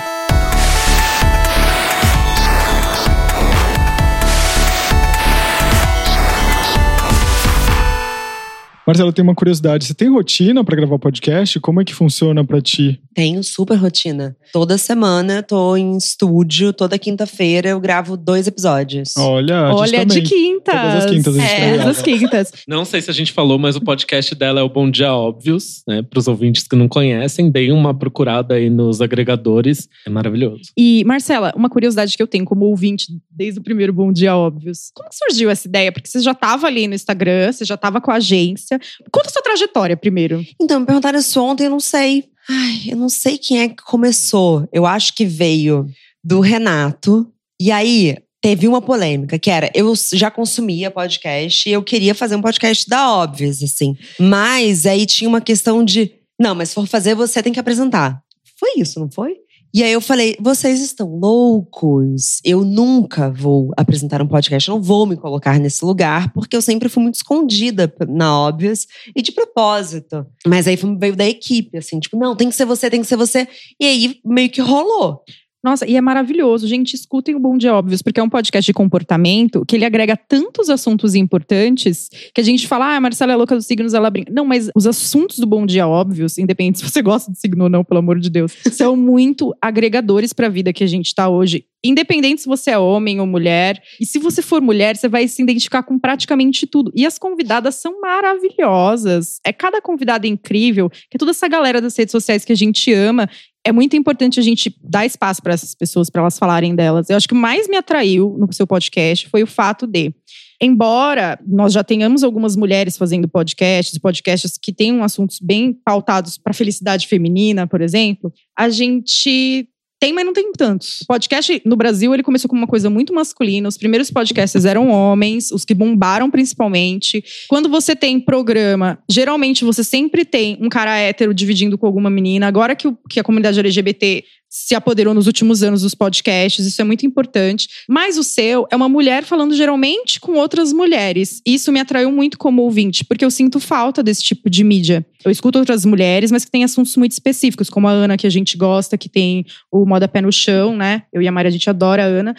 [8.92, 9.86] Marcelo, eu tenho uma curiosidade.
[9.86, 11.58] Você tem rotina pra gravar podcast?
[11.60, 13.00] Como é que funciona pra ti?
[13.14, 14.36] Tenho super rotina.
[14.52, 19.14] Toda semana tô em estúdio, toda quinta-feira eu gravo dois episódios.
[19.16, 20.74] Olha, Olha, de quintas.
[20.74, 21.70] Todas as quintas a gente É.
[21.78, 22.52] Todas as quintas.
[22.68, 25.82] Não sei se a gente falou, mas o podcast dela é o Bom Dia Óbvios,
[25.88, 26.02] né?
[26.02, 29.88] Para os ouvintes que não conhecem, deem uma procurada aí nos agregadores.
[30.06, 30.70] É maravilhoso.
[30.76, 34.90] E, Marcela, uma curiosidade que eu tenho como ouvinte desde o primeiro Bom Dia Óbvios.
[34.94, 35.90] Como que surgiu essa ideia?
[35.90, 38.78] Porque você já tava ali no Instagram, você já tava com a agência.
[39.10, 40.44] Conta sua trajetória primeiro.
[40.60, 42.24] Então, me perguntaram isso ontem, eu não sei.
[42.48, 44.68] Ai, eu não sei quem é que começou.
[44.72, 45.86] Eu acho que veio
[46.22, 47.30] do Renato.
[47.60, 52.34] E aí, teve uma polêmica, que era, eu já consumia podcast e eu queria fazer
[52.34, 53.96] um podcast da Óbvias, assim.
[54.18, 58.20] Mas aí tinha uma questão de, não, mas se for fazer, você tem que apresentar.
[58.58, 59.36] Foi isso, não foi?
[59.74, 62.40] E aí eu falei, vocês estão loucos.
[62.44, 66.90] Eu nunca vou apresentar um podcast, não vou me colocar nesse lugar, porque eu sempre
[66.90, 70.26] fui muito escondida na Óbvias e de propósito.
[70.46, 73.16] Mas aí veio da equipe, assim, tipo, não, tem que ser você, tem que ser
[73.16, 73.48] você.
[73.80, 75.22] E aí meio que rolou.
[75.62, 76.66] Nossa, e é maravilhoso.
[76.66, 80.16] Gente, escutem o Bom Dia Óbvios, porque é um podcast de comportamento que ele agrega
[80.16, 84.10] tantos assuntos importantes que a gente fala, ah, a Marcela é louca dos signos, ela
[84.10, 84.32] brinca.
[84.32, 87.70] Não, mas os assuntos do Bom Dia Óbvios, independente se você gosta de signo ou
[87.70, 91.28] não, pelo amor de Deus, são muito agregadores para a vida que a gente tá
[91.28, 91.64] hoje.
[91.84, 93.82] Independente se você é homem ou mulher.
[94.00, 96.92] E se você for mulher, você vai se identificar com praticamente tudo.
[96.94, 99.40] E as convidadas são maravilhosas.
[99.44, 102.92] É cada convidada incrível, que é toda essa galera das redes sociais que a gente
[102.92, 103.28] ama
[103.64, 107.08] é muito importante a gente dar espaço para essas pessoas, para elas falarem delas.
[107.08, 110.12] Eu acho que o mais me atraiu no seu podcast foi o fato de,
[110.60, 116.52] embora nós já tenhamos algumas mulheres fazendo podcasts, podcasts que tenham assuntos bem pautados para
[116.52, 119.68] felicidade feminina, por exemplo, a gente
[120.02, 121.04] tem, mas não tem tantos.
[121.06, 123.68] Podcast no Brasil, ele começou com uma coisa muito masculina.
[123.68, 127.22] Os primeiros podcasts eram homens, os que bombaram principalmente.
[127.48, 132.48] Quando você tem programa, geralmente você sempre tem um cara hétero dividindo com alguma menina.
[132.48, 134.24] Agora que, que a comunidade LGBT
[134.54, 137.66] se apoderou nos últimos anos dos podcasts, isso é muito importante.
[137.88, 141.40] Mas o seu é uma mulher falando geralmente com outras mulheres.
[141.46, 145.06] Isso me atraiu muito como ouvinte, porque eu sinto falta desse tipo de mídia.
[145.24, 148.30] Eu escuto outras mulheres, mas que têm assuntos muito específicos, como a Ana, que a
[148.30, 151.04] gente gosta, que tem o Moda Pé no Chão, né?
[151.10, 152.34] Eu e a Mari, a gente adora a Ana.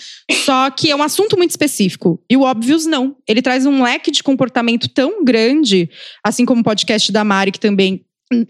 [0.45, 2.22] Só que é um assunto muito específico.
[2.30, 3.16] E o Óbvios não.
[3.28, 5.89] Ele traz um leque de comportamento tão grande,
[6.24, 8.05] assim como o podcast da Mari, que também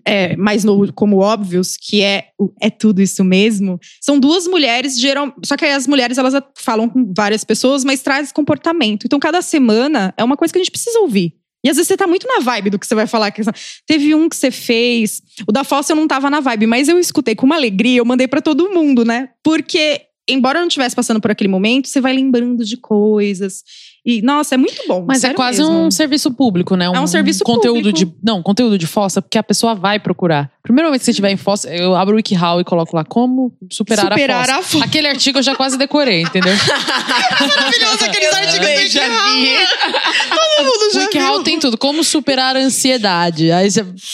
[0.05, 2.27] é, mais novo como óbvios, que é
[2.61, 3.79] é tudo isso mesmo.
[4.01, 8.31] São duas mulheres, geral, só que as mulheres elas falam com várias pessoas, mas traz
[8.31, 9.05] comportamento.
[9.05, 11.33] Então cada semana é uma coisa que a gente precisa ouvir.
[11.65, 13.33] E às vezes você tá muito na vibe do que você vai falar.
[13.87, 15.21] Teve um que você fez.
[15.47, 18.05] O da Fossa eu não tava na vibe, mas eu escutei com uma alegria, eu
[18.05, 19.29] mandei pra todo mundo, né?
[19.41, 23.63] Porque, embora eu não estivesse passando por aquele momento, você vai lembrando de coisas.
[24.05, 25.05] E, nossa, é muito bom.
[25.07, 25.75] Mas é quase mesmo.
[25.75, 26.85] um serviço público, né?
[26.85, 27.97] É um serviço conteúdo público.
[27.97, 30.51] de Não, conteúdo de fossa, porque a pessoa vai procurar.
[30.63, 33.51] Primeiro momento que você estiver em fossa, eu abro o WikiHow e coloco lá como
[33.69, 34.77] superar, Superar a fossa.
[34.77, 34.85] a.
[34.87, 36.53] Aquele artigo eu já quase decorei, entendeu?
[37.37, 39.67] Maravilhoso aqueles artigos do já WikiHow.
[40.29, 41.43] Todo mundo O já WikiHow viu.
[41.43, 41.77] tem tudo.
[41.77, 43.51] Como superar a ansiedade.
[43.51, 43.67] Aí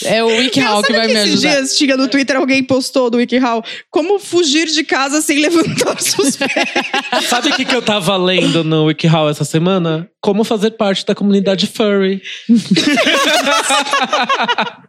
[0.05, 1.49] é o WikiHow que vai me esses ajudar.
[1.55, 6.35] dias tinha no Twitter alguém postou do WikiHow como fugir de casa sem levantar os
[6.35, 6.49] pés.
[7.29, 10.09] Sabe o que, que eu tava lendo no WikiHow essa semana?
[10.19, 12.23] Como fazer parte da comunidade furry.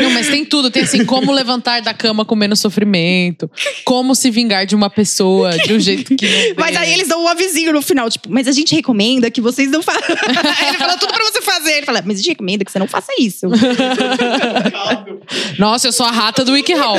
[0.00, 0.70] Não, mas tem tudo.
[0.70, 3.50] Tem assim, como levantar da cama com menos sofrimento.
[3.84, 7.22] Como se vingar de uma pessoa de um jeito que não Mas aí eles dão
[7.22, 10.02] um avisinho no final, tipo, mas a gente recomenda que vocês não façam.
[10.66, 11.72] Ele fala tudo pra você fazer.
[11.72, 13.46] Ele fala, mas a gente recomenda que você não faça isso.
[15.58, 16.96] Nossa, eu sou a rata do WikiHow.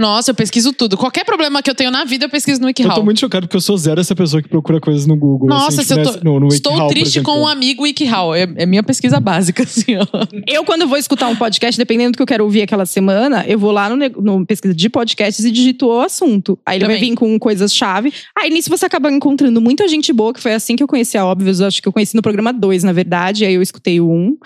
[0.00, 0.96] Nossa, eu pesquiso tudo.
[0.96, 2.94] Qualquer problema que eu tenho na vida, eu pesquiso no Eu WikiHow.
[2.96, 5.48] tô muito chocado porque eu sou zero essa pessoa que procura coisas no Google.
[5.48, 8.34] Nossa, assim, se eu tipo, tô- no, no Estou triste com um amigo WikiHow.
[8.34, 10.04] É, é minha pesquisa básica, assim, ó.
[10.48, 13.56] Eu, quando vou escutar um podcast, dependendo do que eu quero ouvir aquela semana, eu
[13.56, 16.58] vou lá no, no pesquisa de podcasts e digito o assunto.
[16.66, 17.10] Aí ele vai Também.
[17.10, 18.12] vir com coisas-chave.
[18.36, 21.24] Aí nisso você acaba encontrando muita gente boa, que foi assim que eu conheci a
[21.24, 21.60] Óbvios.
[21.60, 23.44] Eu acho que eu conheci no programa 2, na verdade.
[23.44, 24.12] Aí eu escutei o 1.
[24.12, 24.36] Um.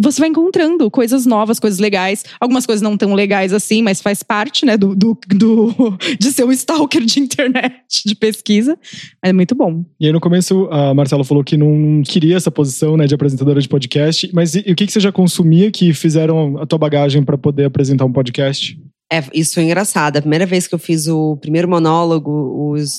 [0.00, 2.24] Você vai encontrando coisas novas, coisas legais.
[2.40, 6.44] Algumas coisas não tão legais assim, mas faz parte, né, do, do, do- de ser
[6.44, 8.78] um stalker de internet, de pesquisa.
[9.22, 9.84] Mas é muito bom.
[10.00, 13.60] E aí no começo a Marcela falou que não queria essa posição né, de apresentadora
[13.60, 16.78] de podcast, mas e, e o que, que você já consumia que fizeram a tua
[16.78, 18.78] bagagem para poder apresentar um podcast?
[19.12, 20.16] É, isso foi engraçado.
[20.16, 22.92] A primeira vez que eu fiz o primeiro monólogo, os,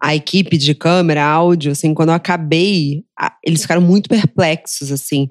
[0.00, 5.28] a equipe de câmera, áudio, assim, quando eu acabei, a- eles ficaram muito perplexos, assim.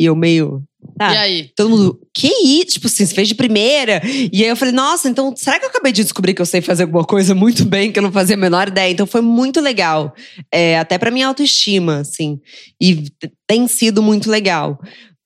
[0.00, 0.62] E eu meio.
[1.00, 1.50] Ah, E aí?
[1.56, 2.74] Todo mundo, que isso?
[2.74, 4.00] Tipo assim, você fez de primeira.
[4.32, 6.60] E aí eu falei, nossa, então será que eu acabei de descobrir que eu sei
[6.60, 8.90] fazer alguma coisa muito bem, que eu não fazia a menor ideia?
[8.90, 10.14] Então foi muito legal.
[10.52, 12.40] É, até pra minha autoestima, assim.
[12.80, 13.04] E
[13.46, 14.78] tem sido muito legal.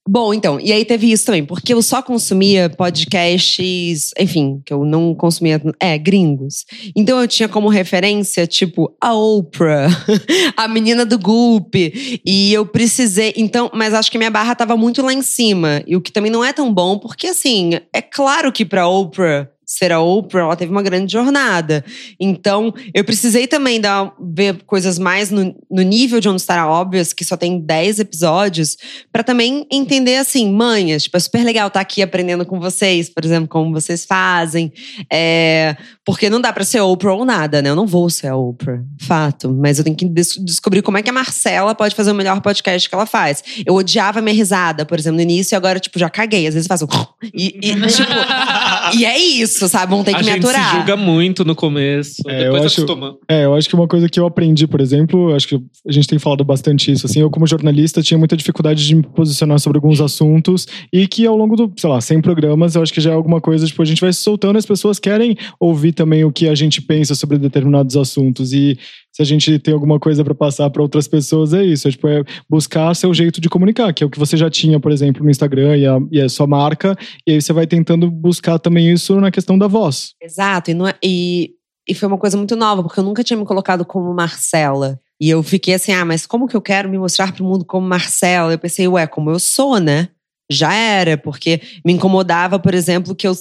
[0.09, 4.85] Bom, então, e aí teve isso também, porque eu só consumia podcasts, enfim, que eu
[4.85, 6.65] não consumia, é, gringos.
[6.97, 9.87] Então eu tinha como referência, tipo, a Oprah,
[10.57, 15.03] a menina do Goop, e eu precisei, então, mas acho que minha barra tava muito
[15.03, 18.51] lá em cima, e o que também não é tão bom, porque assim, é claro
[18.51, 21.85] que pra Oprah ser a Oprah, ela teve uma grande jornada.
[22.21, 27.13] Então, eu precisei também dar, ver coisas mais no, no nível de onde estará óbvias,
[27.13, 28.77] que só tem 10 episódios,
[29.11, 33.25] pra também entender assim, manhas, tipo, é super legal estar aqui aprendendo com vocês, por
[33.25, 34.73] exemplo, como vocês fazem.
[35.11, 37.71] É, porque não dá pra ser Oprah ou nada, né?
[37.71, 39.53] Eu não vou ser a Oprah, fato.
[39.53, 42.41] Mas eu tenho que des- descobrir como é que a Marcela pode fazer o melhor
[42.41, 43.43] podcast que ela faz.
[43.65, 46.47] Eu odiava minha risada, por exemplo, no início, e agora, tipo, já caguei.
[46.47, 46.87] Às vezes faço.
[47.35, 48.11] E, e, tipo,
[48.99, 49.91] e é isso, sabe?
[49.91, 50.71] Vão ter que a me gente aturar.
[50.71, 52.23] se julga muito no começo.
[52.29, 53.17] É, eu depois acho- acostuma.
[53.29, 55.55] É, eu acho que uma coisa que eu aprendi, por exemplo, eu acho que
[55.89, 59.03] a gente tem falado bastante isso, assim, eu como jornalista tinha muita dificuldade de me
[59.03, 62.93] posicionar sobre alguns assuntos e que ao longo do, sei lá, 100 programas, eu acho
[62.93, 65.93] que já é alguma coisa, tipo, a gente vai se soltando, as pessoas querem ouvir
[65.93, 68.79] também o que a gente pensa sobre determinados assuntos e
[69.13, 72.09] se a gente tem alguma coisa para passar para outras pessoas, é isso, é, tipo,
[72.09, 75.23] é buscar seu jeito de comunicar, que é o que você já tinha, por exemplo,
[75.23, 76.97] no Instagram e a, e a sua marca,
[77.27, 80.15] e aí você vai tentando buscar também isso na questão da voz.
[80.21, 81.51] Exato, e, não é- e,
[81.89, 84.99] e foi uma coisa muito nova, porque eu nunca tinha me colocado como Marcela.
[85.21, 87.87] E eu fiquei assim, ah, mas como que eu quero me mostrar pro mundo como
[87.87, 88.53] Marcela?
[88.53, 90.09] Eu pensei, ué, como eu sou, né?
[90.53, 93.37] Já era, porque me incomodava, por exemplo, que eu,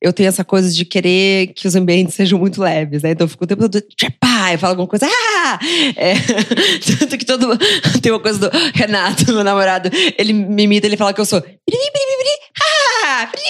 [0.00, 3.10] eu tenho essa coisa de querer que os ambientes sejam muito leves, né?
[3.10, 3.82] Então eu fico o tempo todo,
[4.20, 5.58] pá, eu falo alguma coisa, ah!
[5.96, 6.14] É,
[6.98, 7.56] tanto que todo.
[8.02, 11.40] Tem uma coisa do Renato, meu namorado, ele me imita, ele fala que eu sou.
[11.40, 13.46] "Biri, biri, biri, biri, ah, ah."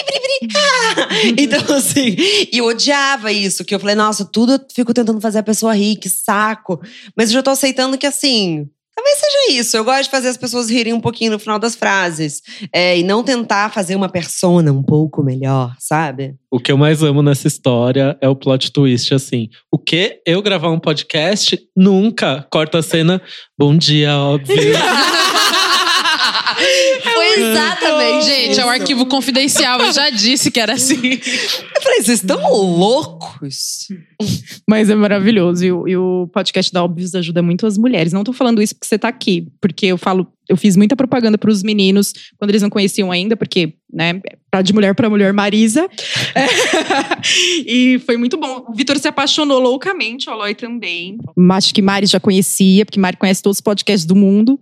[1.37, 2.15] Então, assim,
[2.51, 5.75] e eu odiava isso, que eu falei, nossa, tudo eu fico tentando fazer a pessoa
[5.75, 6.81] rir, que saco.
[7.15, 9.77] Mas eu já tô aceitando que, assim, talvez seja isso.
[9.77, 12.41] Eu gosto de fazer as pessoas rirem um pouquinho no final das frases.
[12.73, 16.35] É, e não tentar fazer uma persona um pouco melhor, sabe?
[16.49, 19.49] O que eu mais amo nessa história é o plot twist, assim.
[19.71, 20.19] O que?
[20.25, 21.59] Eu gravar um podcast?
[21.75, 22.47] Nunca.
[22.51, 23.21] Corta a cena.
[23.57, 24.57] Bom dia, óbvio.
[27.37, 28.25] Exatamente.
[28.25, 29.79] Gente, é um arquivo confidencial.
[29.81, 30.95] Eu já disse que era assim.
[31.75, 33.87] Eu falei, vocês estão loucos?
[34.69, 35.65] Mas é maravilhoso.
[35.65, 38.13] E, o- e o podcast da Óbvios ajuda muito as mulheres.
[38.13, 39.47] Não tô falando isso porque você tá aqui.
[39.61, 43.73] Porque eu falo, eu fiz muita propaganda pros meninos quando eles não conheciam ainda, porque,
[43.91, 45.87] né, pra de mulher pra mulher, Marisa.
[47.65, 48.65] e foi muito bom.
[48.67, 51.17] O Vitor se apaixonou loucamente, o Aloy também.
[51.51, 54.59] Acho que Mari já conhecia, porque Mari conhece todos os podcasts do mundo.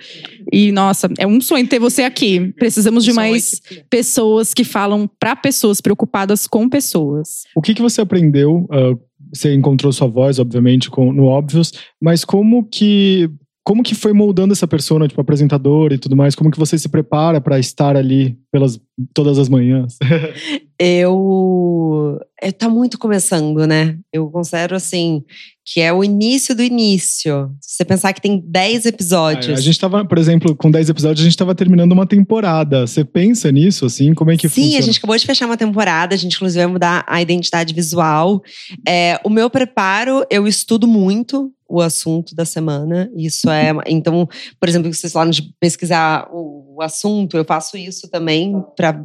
[0.52, 2.54] E, nossa, é um sonho ter você aqui.
[2.58, 7.44] Precisamos de mais pessoas que falam pra pessoas preocupadas com pessoas.
[7.56, 8.68] O que, que você aprendeu?
[8.72, 8.96] ah,
[9.34, 13.30] você encontrou sua voz, obviamente, com, no Óbvios, mas como que
[13.66, 16.36] como que foi moldando essa persona, tipo apresentadora e tudo mais?
[16.36, 18.80] Como que você se prepara para estar ali pelas
[19.12, 19.98] todas as manhãs?
[20.80, 22.20] Eu.
[22.42, 23.98] é, Tá muito começando, né?
[24.12, 25.24] Eu considero assim
[25.68, 27.52] que é o início do início.
[27.60, 29.58] Se você pensar que tem 10 episódios.
[29.58, 32.86] a gente tava, por exemplo, com 10 episódios, a gente tava terminando uma temporada.
[32.86, 34.14] Você pensa nisso, assim?
[34.14, 34.78] Como é que Sim, funciona?
[34.78, 38.44] a gente acabou de fechar uma temporada, a gente inclusive vai mudar a identidade visual.
[38.88, 43.10] É, o meu preparo, eu estudo muito o assunto da semana.
[43.16, 43.72] Isso é.
[43.88, 49.04] Então, por exemplo, vocês falaram de pesquisar o, o assunto, eu faço isso também para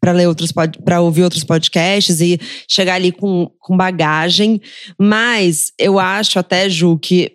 [0.00, 0.52] para ler outros
[0.84, 4.60] para ouvir outros podcasts e chegar ali com, com bagagem,
[4.98, 7.32] mas eu acho até Ju que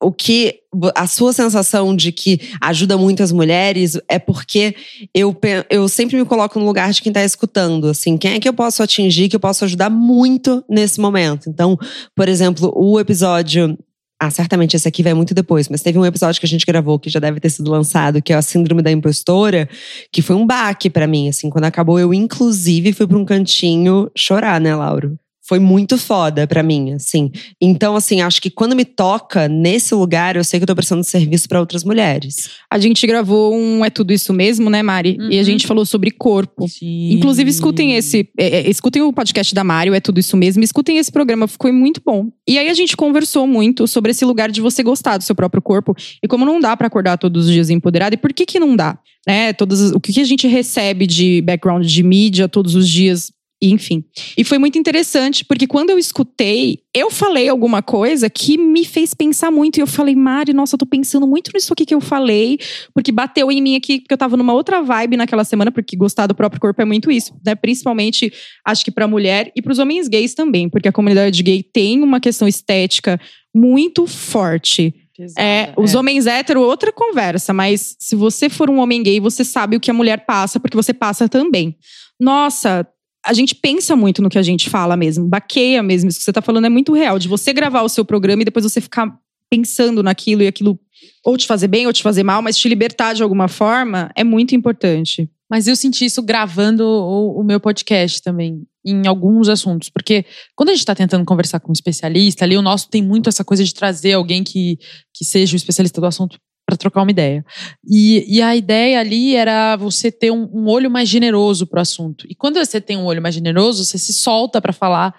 [0.00, 0.60] o que
[0.94, 4.74] a sua sensação de que ajuda muitas mulheres é porque
[5.12, 5.36] eu,
[5.68, 7.88] eu sempre me coloco no lugar de quem está escutando.
[7.88, 11.48] Assim, quem é que eu posso atingir, que eu posso ajudar muito nesse momento?
[11.48, 11.76] Então,
[12.14, 13.76] por exemplo, o episódio
[14.20, 16.98] ah, certamente esse aqui vai muito depois, mas teve um episódio que a gente gravou
[16.98, 19.68] que já deve ter sido lançado, que é a Síndrome da Impostora,
[20.12, 24.10] que foi um baque para mim, assim, quando acabou eu inclusive fui para um cantinho
[24.16, 25.16] chorar, né, Lauro?
[25.48, 27.30] Foi muito foda para mim, assim.
[27.58, 31.02] Então, assim, acho que quando me toca nesse lugar, eu sei que eu tô prestando
[31.02, 32.50] serviço para outras mulheres.
[32.70, 35.16] A gente gravou um É Tudo Isso Mesmo, né, Mari?
[35.18, 35.30] Uhum.
[35.30, 35.44] E a uhum.
[35.44, 36.68] gente falou sobre corpo.
[36.68, 37.12] Sim.
[37.12, 38.28] Inclusive, escutem esse.
[38.38, 40.62] É, é, escutem o podcast da Mari, É Tudo Isso Mesmo.
[40.62, 42.26] Escutem esse programa, ficou muito bom.
[42.46, 45.62] E aí a gente conversou muito sobre esse lugar de você gostar do seu próprio
[45.62, 48.60] corpo e como não dá para acordar todos os dias empoderado e por que que
[48.60, 48.98] não dá.
[49.26, 53.30] Né, todos, o que a gente recebe de background de mídia todos os dias
[53.60, 54.04] enfim.
[54.36, 59.14] E foi muito interessante, porque quando eu escutei, eu falei alguma coisa que me fez
[59.14, 59.78] pensar muito.
[59.78, 62.58] E eu falei, Mari, nossa, eu tô pensando muito nisso aqui que eu falei,
[62.94, 66.26] porque bateu em mim aqui, porque eu tava numa outra vibe naquela semana, porque gostar
[66.26, 67.56] do próprio corpo é muito isso, né?
[67.56, 68.32] Principalmente,
[68.64, 72.20] acho que pra mulher e pros homens gays também, porque a comunidade gay tem uma
[72.20, 73.20] questão estética
[73.52, 74.94] muito forte.
[75.18, 75.98] Exato, é, os é.
[75.98, 79.90] homens hétero, outra conversa, mas se você for um homem gay, você sabe o que
[79.90, 81.76] a mulher passa, porque você passa também.
[82.20, 82.86] Nossa,
[83.28, 86.08] a gente pensa muito no que a gente fala mesmo, baqueia mesmo.
[86.08, 88.44] Isso que você tá falando é muito real, de você gravar o seu programa e
[88.46, 89.14] depois você ficar
[89.50, 90.80] pensando naquilo e aquilo
[91.22, 94.24] ou te fazer bem ou te fazer mal, mas te libertar de alguma forma é
[94.24, 95.30] muito importante.
[95.50, 99.90] Mas eu senti isso gravando o, o meu podcast também, em alguns assuntos.
[99.90, 100.24] Porque
[100.56, 103.44] quando a gente está tentando conversar com um especialista, ali o nosso tem muito essa
[103.44, 104.78] coisa de trazer alguém que,
[105.14, 106.38] que seja o especialista do assunto
[106.68, 107.42] para trocar uma ideia.
[107.82, 111.80] E, e, a ideia ali era você ter um, um olho mais generoso para o
[111.80, 112.26] assunto.
[112.28, 115.14] E quando você tem um olho mais generoso, você se solta para falar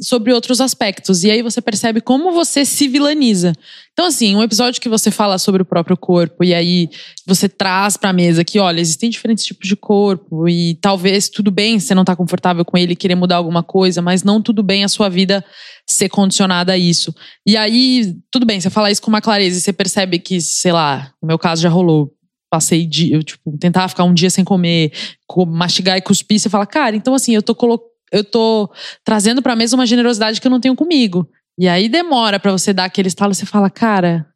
[0.00, 1.22] sobre outros aspectos.
[1.22, 3.52] E aí você percebe como você se vilaniza.
[3.92, 6.88] Então, assim, um episódio que você fala sobre o próprio corpo, e aí
[7.26, 11.78] você traz pra mesa que, olha, existem diferentes tipos de corpo, e talvez tudo bem
[11.78, 14.88] você não tá confortável com ele querer mudar alguma coisa, mas não tudo bem a
[14.88, 15.44] sua vida
[15.86, 17.14] ser condicionada a isso.
[17.46, 20.72] E aí, tudo bem, você fala isso com uma clareza e você percebe que, sei
[20.72, 22.10] lá, no meu caso já rolou.
[22.50, 24.92] Passei de, eu, tipo, tentar ficar um dia sem comer,
[25.48, 28.70] mastigar e cuspir, você fala, cara, então assim, eu tô colocando eu tô
[29.02, 31.28] trazendo pra mesa uma generosidade que eu não tenho comigo.
[31.58, 34.26] E aí demora para você dar aquele estalo, você fala, cara,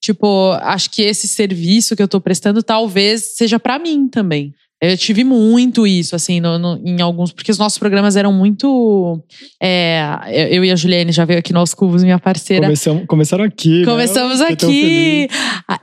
[0.00, 4.54] tipo, acho que esse serviço que eu tô prestando talvez seja para mim também.
[4.80, 7.32] Eu tive muito isso, assim, no, no, em alguns.
[7.32, 9.22] Porque os nossos programas eram muito.
[9.60, 10.06] É,
[10.50, 12.66] eu e a Juliane já veio aqui no Aos Cubos, minha parceira.
[12.66, 13.80] Começamos, começaram aqui.
[13.80, 13.84] Né?
[13.86, 14.48] Começamos né?
[14.48, 15.28] aqui.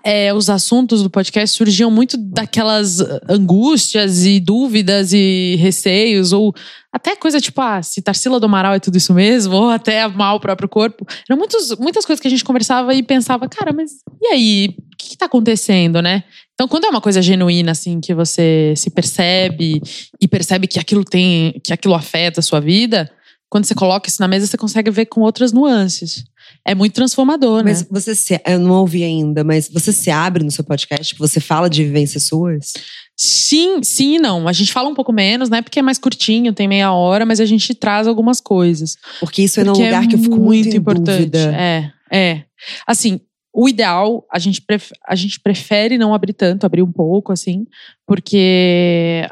[0.04, 6.54] É, os assuntos do podcast surgiam muito daquelas angústias e dúvidas e receios, ou
[6.94, 10.36] até coisa tipo, ah, se Tarsila do Amaral é tudo isso mesmo, ou até amar
[10.36, 11.04] o próprio corpo.
[11.28, 13.92] Eram muitos, muitas coisas que a gente conversava e pensava, cara, mas
[14.22, 14.76] e aí?
[14.94, 16.24] O que, que tá acontecendo, né?
[16.54, 19.82] Então, quando é uma coisa genuína, assim, que você se percebe
[20.22, 23.12] e percebe que aquilo tem, que aquilo afeta a sua vida,
[23.50, 26.24] quando você coloca isso na mesa, você consegue ver com outras nuances.
[26.66, 27.88] É muito transformador, mas né?
[27.90, 31.16] Mas você se, eu não ouvi ainda, mas você se abre no seu podcast?
[31.18, 32.74] Você fala de vivências suas?
[33.16, 34.48] Sim, sim e não.
[34.48, 35.62] A gente fala um pouco menos, né?
[35.62, 38.96] Porque é mais curtinho, tem meia hora, mas a gente traz algumas coisas.
[39.20, 41.30] Porque isso é num lugar é que eu fico muito, muito importante.
[41.30, 41.56] Dúvida.
[41.56, 42.44] É, é.
[42.88, 43.22] Assim,
[43.54, 44.64] o ideal, a gente,
[45.08, 47.66] a gente prefere não abrir tanto, abrir um pouco, assim,
[48.08, 49.30] porque.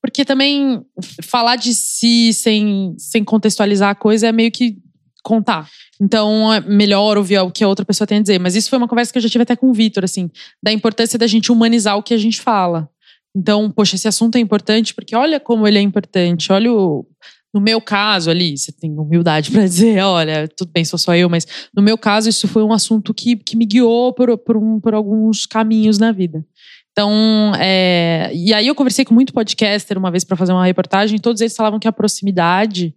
[0.00, 0.84] Porque também
[1.22, 4.78] falar de si sem, sem contextualizar a coisa é meio que
[5.22, 5.68] contar.
[6.00, 8.40] Então, é melhor ouvir o que a outra pessoa tem a dizer.
[8.40, 10.30] Mas isso foi uma conversa que eu já tive até com o Vitor, assim,
[10.62, 12.88] da importância da gente humanizar o que a gente fala.
[13.34, 17.06] Então, poxa, esse assunto é importante porque olha como ele é importante, olha o,
[17.52, 21.28] no meu caso ali, você tem humildade para dizer, olha, tudo bem, sou só eu,
[21.28, 24.80] mas no meu caso isso foi um assunto que, que me guiou por, por, um,
[24.80, 26.44] por alguns caminhos na vida.
[26.92, 31.16] Então, é, e aí eu conversei com muito podcaster uma vez para fazer uma reportagem,
[31.16, 32.94] e todos eles falavam que a proximidade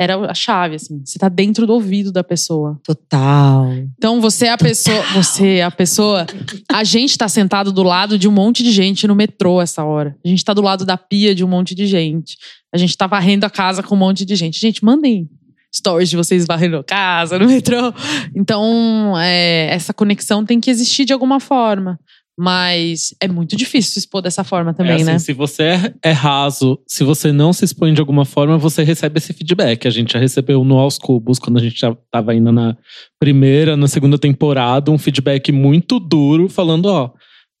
[0.00, 1.02] era a chave, assim.
[1.04, 2.80] Você tá dentro do ouvido da pessoa.
[2.82, 3.70] Total.
[3.98, 4.70] Então você é a Total.
[4.70, 5.02] pessoa.
[5.12, 6.26] Você é a pessoa.
[6.72, 10.16] A gente tá sentado do lado de um monte de gente no metrô essa hora.
[10.24, 12.38] A gente tá do lado da pia de um monte de gente.
[12.72, 14.58] A gente tá varrendo a casa com um monte de gente.
[14.58, 15.28] Gente, mandem
[15.70, 17.92] stories de vocês varrendo a casa, no metrô.
[18.34, 22.00] Então, é, essa conexão tem que existir de alguma forma.
[22.42, 25.18] Mas é muito difícil se expor dessa forma também, é assim, né?
[25.18, 29.34] Se você é, raso, se você não se expõe de alguma forma, você recebe esse
[29.34, 29.86] feedback.
[29.86, 32.78] A gente já recebeu no Aos Cubos, quando a gente já estava indo na
[33.18, 37.10] primeira, na segunda temporada, um feedback muito duro, falando: ó,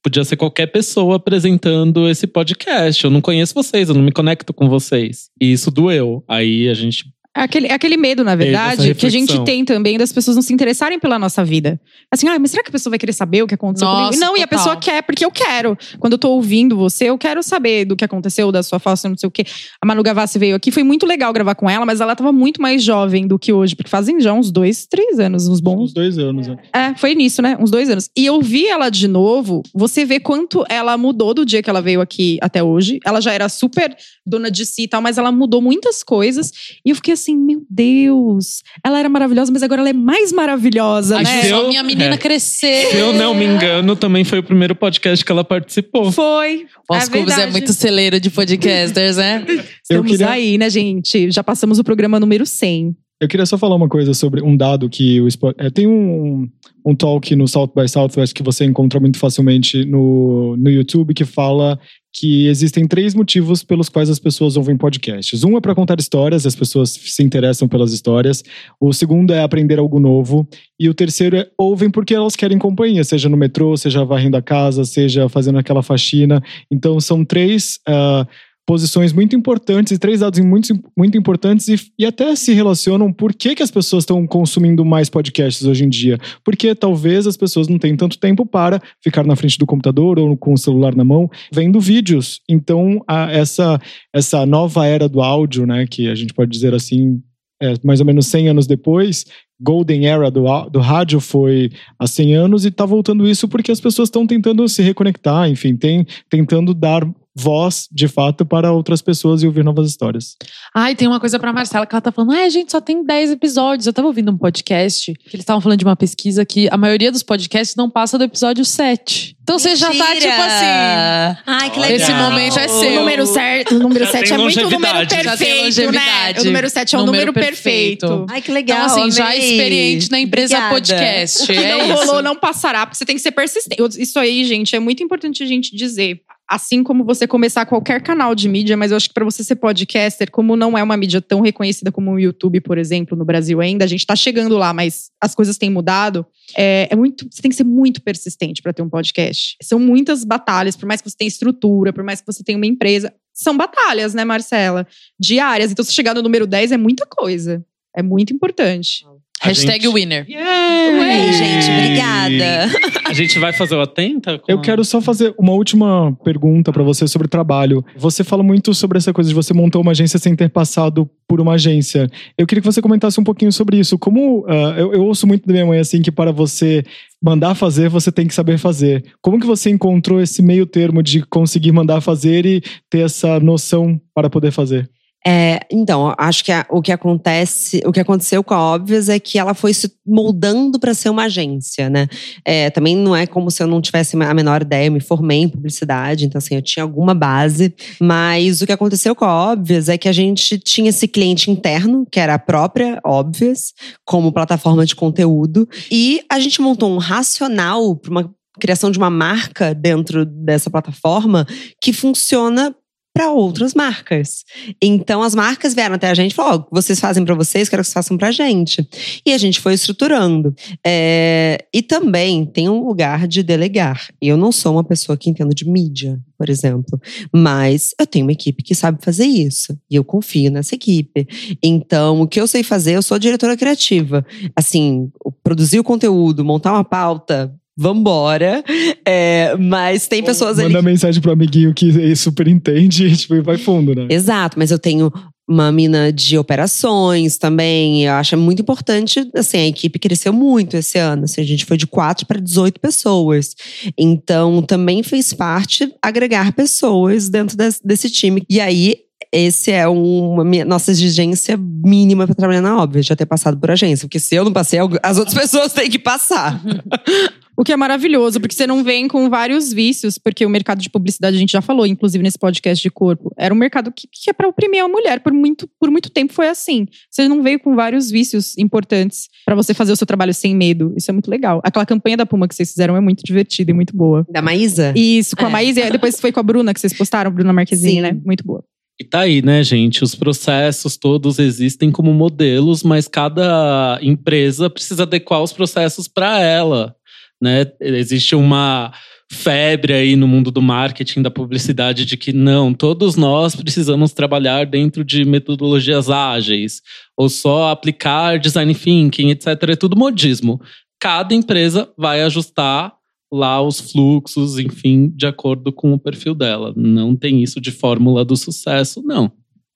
[0.02, 3.04] podia ser qualquer pessoa apresentando esse podcast.
[3.04, 5.28] Eu não conheço vocês, eu não me conecto com vocês.
[5.38, 6.24] E isso doeu.
[6.26, 7.04] Aí a gente
[7.44, 10.52] aquele, é aquele medo, na verdade, que a gente tem também das pessoas não se
[10.52, 11.80] interessarem pela nossa vida.
[12.12, 14.20] Assim, ah, mas será que a pessoa vai querer saber o que aconteceu Nossa, comigo?
[14.20, 14.58] Não, e a total.
[14.58, 15.78] pessoa quer, porque eu quero.
[15.98, 19.16] Quando eu tô ouvindo você, eu quero saber do que aconteceu, da sua falsa, não
[19.16, 19.44] sei o quê.
[19.80, 22.60] A Manu Gavassi veio aqui, foi muito legal gravar com ela, mas ela tava muito
[22.60, 25.92] mais jovem do que hoje, porque fazem já uns dois, três anos, uns Uns bons.
[25.92, 26.56] dois anos, né?
[26.72, 27.56] É, foi nisso, né?
[27.60, 28.08] Uns dois anos.
[28.16, 31.82] E eu vi ela de novo, você vê quanto ela mudou do dia que ela
[31.82, 32.98] veio aqui até hoje.
[33.04, 33.94] Ela já era super
[34.26, 36.50] dona de si e tal, mas ela mudou muitas coisas.
[36.84, 41.18] E eu fiquei assim, meu Deus, ela era maravilhosa, mas agora ela é mais maravilhosa,
[41.18, 41.50] Acho né?
[41.52, 42.18] eu- minha menina é.
[42.18, 42.86] crescer.
[42.90, 46.10] Se eu não me engano, também foi o primeiro podcast que ela participou.
[46.12, 46.66] Foi.
[46.90, 49.44] Os é Cubos é muito celeiro de podcasters, né?
[49.90, 51.30] Eu Estamos queria- aí, né, gente?
[51.30, 52.94] Já passamos o programa número 100.
[53.20, 55.28] Eu queria só falar uma coisa sobre um dado que o
[55.58, 56.48] é, tem um,
[56.86, 61.26] um talk no South by Southwest que você encontra muito facilmente no, no YouTube que
[61.26, 61.78] fala
[62.12, 65.44] que existem três motivos pelos quais as pessoas ouvem podcasts.
[65.44, 68.42] Um é para contar histórias, as pessoas se interessam pelas histórias.
[68.80, 70.46] O segundo é aprender algo novo.
[70.78, 74.42] E o terceiro é ouvem porque elas querem companhia, seja no metrô, seja varrendo a
[74.42, 76.42] casa, seja fazendo aquela faxina.
[76.70, 78.26] Então são três ah,
[78.66, 83.34] posições muito importantes e três dados muito, muito importantes e, e até se relacionam por
[83.34, 86.18] que, que as pessoas estão consumindo mais podcasts hoje em dia.
[86.44, 90.36] Porque talvez as pessoas não tenham tanto tempo para ficar na frente do computador ou
[90.36, 92.40] com o celular na mão vendo vídeos.
[92.48, 93.80] Então, a- essa,
[94.14, 97.20] essa nova era do áudio, né, que a gente pode dizer assim,
[97.62, 99.26] é, mais ou menos 100 anos depois,
[99.60, 103.80] Golden Era do, do rádio foi há 100 anos e tá voltando isso porque as
[103.80, 107.06] pessoas estão tentando se reconectar, enfim, tem, tentando dar
[107.40, 110.36] voz, de fato, para outras pessoas e ouvir novas histórias.
[110.74, 112.32] Ai, tem uma coisa pra Marcela que ela tá falando.
[112.32, 113.86] Ai, a gente só tem 10 episódios.
[113.86, 117.10] Eu tava ouvindo um podcast que eles estavam falando de uma pesquisa que a maioria
[117.10, 119.36] dos podcasts não passa do episódio 7.
[119.42, 120.20] Então você já tá Mentira!
[120.20, 121.42] tipo assim.
[121.46, 121.96] Ai, que legal.
[121.96, 122.90] Esse momento é seu.
[122.92, 125.24] O número, certo, o número Já 7 tem é muito número longevidade.
[125.24, 126.32] Já tem perfeito, né?
[126.40, 128.06] O número 7 é o número, Número perfeito.
[128.06, 128.26] perfeito.
[128.30, 128.86] Ai, que legal.
[128.86, 129.38] Então, assim, já amei.
[129.38, 130.74] experiente na empresa Obrigada.
[130.74, 131.42] podcast.
[131.42, 132.04] O que é não isso.
[132.06, 133.82] rolou não passará, porque você tem que ser persistente.
[134.00, 136.20] Isso aí, gente, é muito importante a gente dizer.
[136.50, 139.54] Assim como você começar qualquer canal de mídia, mas eu acho que para você ser
[139.54, 143.60] podcaster, como não é uma mídia tão reconhecida como o YouTube, por exemplo, no Brasil
[143.60, 146.26] ainda, a gente tá chegando lá, mas as coisas têm mudado.
[146.56, 149.56] É, é muito, você tem que ser muito persistente para ter um podcast.
[149.62, 152.66] São muitas batalhas, por mais que você tenha estrutura, por mais que você tenha uma
[152.66, 154.86] empresa, são batalhas, né, Marcela?
[155.18, 155.70] Diárias.
[155.70, 157.64] Então, se chegar no número 10 é muita coisa.
[157.94, 159.04] É muito importante.
[159.42, 160.26] A Hashtag gente- winner.
[160.28, 161.70] Amei, gente.
[161.70, 162.68] Obrigada.
[163.06, 164.38] A gente vai fazer o Atenta?
[164.38, 167.82] com Eu quero só fazer uma última pergunta para você sobre trabalho.
[167.96, 171.40] Você fala muito sobre essa coisa de você montar uma agência sem ter passado por
[171.40, 172.06] uma agência.
[172.36, 173.98] Eu queria que você comentasse um pouquinho sobre isso.
[173.98, 176.84] Como ah, eu, eu ouço muito da minha mãe assim que para você
[177.22, 179.02] mandar fazer, você tem que saber fazer.
[179.22, 182.60] Como que você encontrou esse meio termo de conseguir mandar fazer e
[182.90, 184.88] ter essa noção para poder fazer?
[185.26, 189.18] É, então, acho que a- o que acontece, o que aconteceu com a Óbvias é
[189.18, 192.08] que ela foi se moldando para ser uma agência, né?
[192.42, 195.42] É, também não é como se eu não tivesse a menor ideia, eu me formei
[195.42, 199.90] em publicidade, então assim, eu tinha alguma base, mas o que aconteceu com a Óbvias
[199.90, 203.74] é que a gente tinha esse cliente interno, que era a própria Óbvias,
[204.06, 209.10] como plataforma de conteúdo, e a gente montou um racional para uma criação de uma
[209.10, 211.46] marca dentro dessa plataforma
[211.80, 212.74] que funciona
[213.12, 214.44] para outras marcas.
[214.80, 217.82] Então as marcas vieram até a gente e falaram: ó, vocês fazem para vocês, quero
[217.82, 218.88] que vocês façam pra gente.
[219.24, 220.54] E a gente foi estruturando.
[220.86, 224.08] É, e também tem um lugar de delegar.
[224.20, 227.00] Eu não sou uma pessoa que entendo de mídia, por exemplo,
[227.32, 229.76] mas eu tenho uma equipe que sabe fazer isso.
[229.90, 231.26] E eu confio nessa equipe.
[231.62, 234.24] Então, o que eu sei fazer, eu sou diretora criativa.
[234.54, 235.10] Assim,
[235.42, 237.54] produzir o conteúdo, montar uma pauta.
[237.78, 238.62] Vambora.
[239.06, 240.72] É, mas tem pessoas ali.
[240.72, 244.06] Manda mensagem pro amiguinho que super entende e tipo, e vai fundo, né?
[244.10, 245.12] Exato, mas eu tenho
[245.48, 248.04] uma mina de operações também.
[248.04, 251.24] Eu acho muito importante, assim, a equipe cresceu muito esse ano.
[251.24, 253.54] Assim, a gente foi de 4 para 18 pessoas.
[253.98, 258.44] Então, também fez parte agregar pessoas dentro des- desse time.
[258.48, 258.94] E aí,
[259.32, 263.70] esse é uma minha, nossa exigência mínima para trabalhar na óbvia, já ter passado por
[263.70, 264.06] agência.
[264.06, 266.60] Porque se eu não passei, as outras pessoas têm que passar.
[267.56, 270.88] O que é maravilhoso, porque você não vem com vários vícios, porque o mercado de
[270.88, 274.30] publicidade, a gente já falou, inclusive nesse podcast de corpo, era um mercado que, que
[274.30, 275.20] é para oprimir a mulher.
[275.20, 276.86] Por muito, por muito tempo foi assim.
[277.10, 280.94] Você não veio com vários vícios importantes para você fazer o seu trabalho sem medo.
[280.96, 281.60] Isso é muito legal.
[281.62, 284.26] Aquela campanha da Puma que vocês fizeram é muito divertida e muito boa.
[284.30, 284.94] Da Maísa?
[284.96, 285.52] Isso, com a É.
[285.52, 288.00] Maísa, e depois foi com a Bruna que vocês postaram, Bruna Marquezine, Sim.
[288.00, 288.16] né?
[288.24, 288.64] Muito boa.
[289.00, 290.04] E tá aí, né, gente?
[290.04, 296.94] Os processos todos existem como modelos, mas cada empresa precisa adequar os processos para ela,
[297.40, 297.64] né?
[297.80, 298.92] Existe uma
[299.32, 304.66] febre aí no mundo do marketing, da publicidade, de que não, todos nós precisamos trabalhar
[304.66, 306.82] dentro de metodologias ágeis,
[307.16, 309.46] ou só aplicar design thinking, etc.
[309.70, 310.60] É tudo modismo.
[311.00, 312.99] Cada empresa vai ajustar
[313.32, 316.72] lá os fluxos, enfim, de acordo com o perfil dela.
[316.76, 319.30] Não tem isso de fórmula do sucesso, não.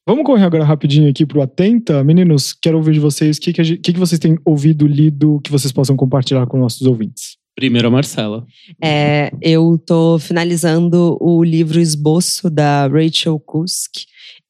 [0.07, 2.05] Vamos correr agora rapidinho aqui pro Atenta.
[2.05, 5.51] Meninos, quero ouvir de vocês o que, que, que, que vocês têm ouvido, lido, que
[5.51, 7.39] vocês possam compartilhar com nossos ouvintes.
[7.55, 8.45] Primeiro a Marcela.
[8.83, 14.05] É, eu tô finalizando o livro Esboço da Rachel Kusk.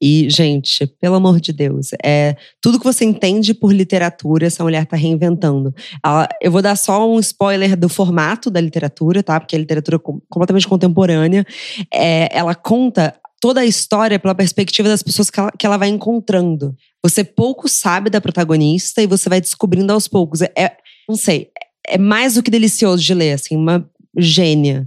[0.07, 4.84] E, gente, pelo amor de Deus, é tudo que você entende por literatura, essa mulher
[4.84, 5.74] tá reinventando.
[6.05, 9.40] Ela- eu vou dar só um spoiler do formato da literatura, tá?
[9.40, 11.46] Porque é literatura com- completamente contemporânea.
[11.90, 15.88] É, ela conta toda a história pela perspectiva das pessoas que ela, que ela vai
[15.88, 16.76] encontrando.
[17.02, 20.42] Você pouco sabe da protagonista e você vai descobrindo aos poucos.
[20.42, 20.76] É, é-
[21.09, 21.48] não sei,
[21.88, 23.88] é mais do que delicioso de ler, assim, uma
[24.18, 24.86] gênia.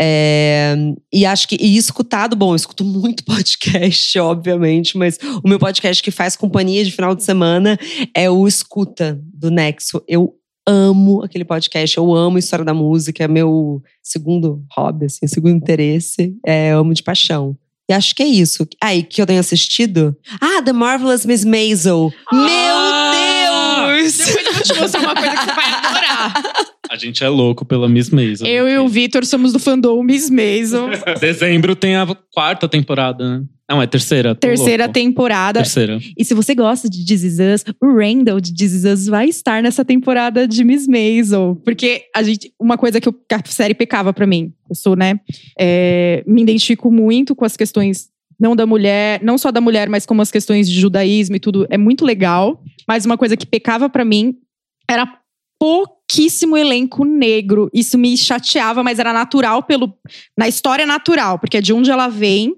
[0.00, 0.74] É,
[1.12, 6.02] e acho que e escutado, bom, eu escuto muito podcast, obviamente, mas o meu podcast
[6.02, 7.78] que faz companhia de final de semana
[8.14, 10.02] é o Escuta do Nexo.
[10.08, 10.34] Eu
[10.66, 15.54] amo aquele podcast, eu amo a história da música, é meu segundo hobby, assim, segundo
[15.54, 17.56] interesse, é, eu amo de paixão.
[17.88, 18.66] E acho que é isso.
[18.82, 20.16] Aí, que eu tenho assistido?
[20.40, 22.12] Ah, The Marvelous Miss Maisel.
[22.32, 22.34] Ah!
[22.34, 24.16] Meu Deus!
[24.18, 26.34] Depois eu vou te mostrar uma coisa que você vai adorar.
[26.96, 28.46] A gente é louco pela Miss Maisel.
[28.46, 30.88] Eu e o Vitor somos do fandom Miss Maisel.
[31.20, 33.44] Dezembro tem a quarta temporada, né?
[33.68, 34.34] Não, é terceira.
[34.34, 34.94] Terceira louco.
[34.94, 35.58] temporada.
[35.60, 35.98] Terceira.
[36.16, 39.28] E se você gosta de This Is Us, o Randall de This Is Us vai
[39.28, 41.60] estar nessa temporada de Miss Maisel.
[41.64, 44.94] Porque a gente, uma coisa que, eu- que a série pecava pra mim, eu sou,
[44.96, 45.18] né?
[45.58, 48.06] é, me identifico muito com as questões,
[48.38, 51.66] não da mulher, não só da mulher, mas como as questões de judaísmo e tudo.
[51.68, 52.62] É muito legal.
[52.88, 54.36] Mas uma coisa que pecava pra mim
[54.88, 55.12] era
[55.58, 57.70] pouquíssimo elenco negro.
[57.72, 59.92] Isso me chateava, mas era natural pelo.
[60.36, 62.54] Na história natural, porque é de onde ela vem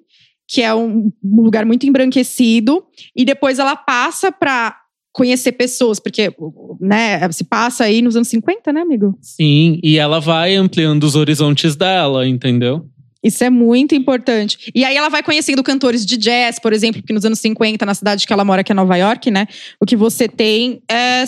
[0.49, 2.83] que é um um lugar muito embranquecido,
[3.15, 4.77] e depois ela passa pra
[5.13, 6.33] conhecer pessoas, porque
[6.81, 9.19] né, se passa aí nos anos 50, né, amigo?
[9.21, 12.87] Sim, e ela vai ampliando os horizontes dela, entendeu?
[13.23, 14.71] Isso é muito importante.
[14.75, 17.95] E aí ela vai conhecendo cantores de jazz, por exemplo, que nos anos 50, na
[17.95, 19.47] cidade que ela mora, que é Nova York, né?
[19.81, 21.25] O que você tem é.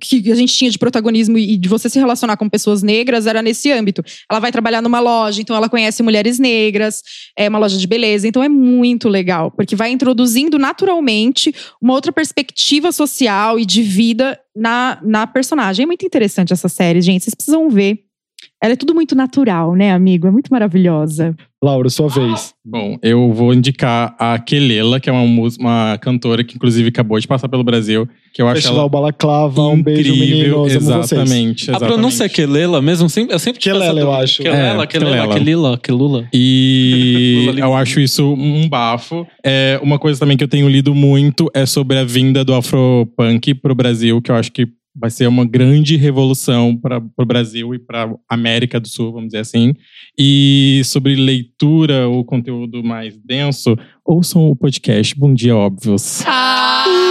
[0.00, 3.42] que a gente tinha de protagonismo e de você se relacionar com pessoas negras era
[3.42, 4.02] nesse âmbito.
[4.28, 7.02] Ela vai trabalhar numa loja, então ela conhece mulheres negras,
[7.38, 12.12] é uma loja de beleza, então é muito legal, porque vai introduzindo naturalmente uma outra
[12.12, 15.84] perspectiva social e de vida na, na personagem.
[15.84, 17.22] É muito interessante essa série, gente.
[17.22, 18.04] Vocês precisam ver.
[18.64, 20.26] Ela é tudo muito natural, né, amigo?
[20.26, 21.36] É muito maravilhosa.
[21.62, 22.54] Laura, sua vez.
[22.64, 27.28] Bom, eu vou indicar a Kelela, que é uma, uma cantora que inclusive acabou de
[27.28, 31.20] passar pelo Brasil, que eu acho Festival ela Balaclava, um beijo, incrível, meninos, amo vocês.
[31.20, 32.34] exatamente, A pronúncia é exatamente.
[32.36, 33.06] Kelela mesmo?
[33.10, 34.42] Sempre, eu sempre Kelela, eu acho.
[34.42, 35.34] Kelela, É, Kelela, Kelela.
[35.34, 36.28] Kelila, Kelula.
[36.32, 39.26] E eu acho isso um bafo.
[39.44, 43.52] É, uma coisa também que eu tenho lido muito é sobre a vinda do afropunk
[43.56, 47.78] pro Brasil, que eu acho que vai ser uma grande revolução para o Brasil e
[47.78, 49.74] para América do Sul, vamos dizer assim.
[50.18, 56.22] E sobre leitura, o conteúdo mais denso, ouçam o podcast Bom Dia Óbvios.
[56.26, 57.03] Ah!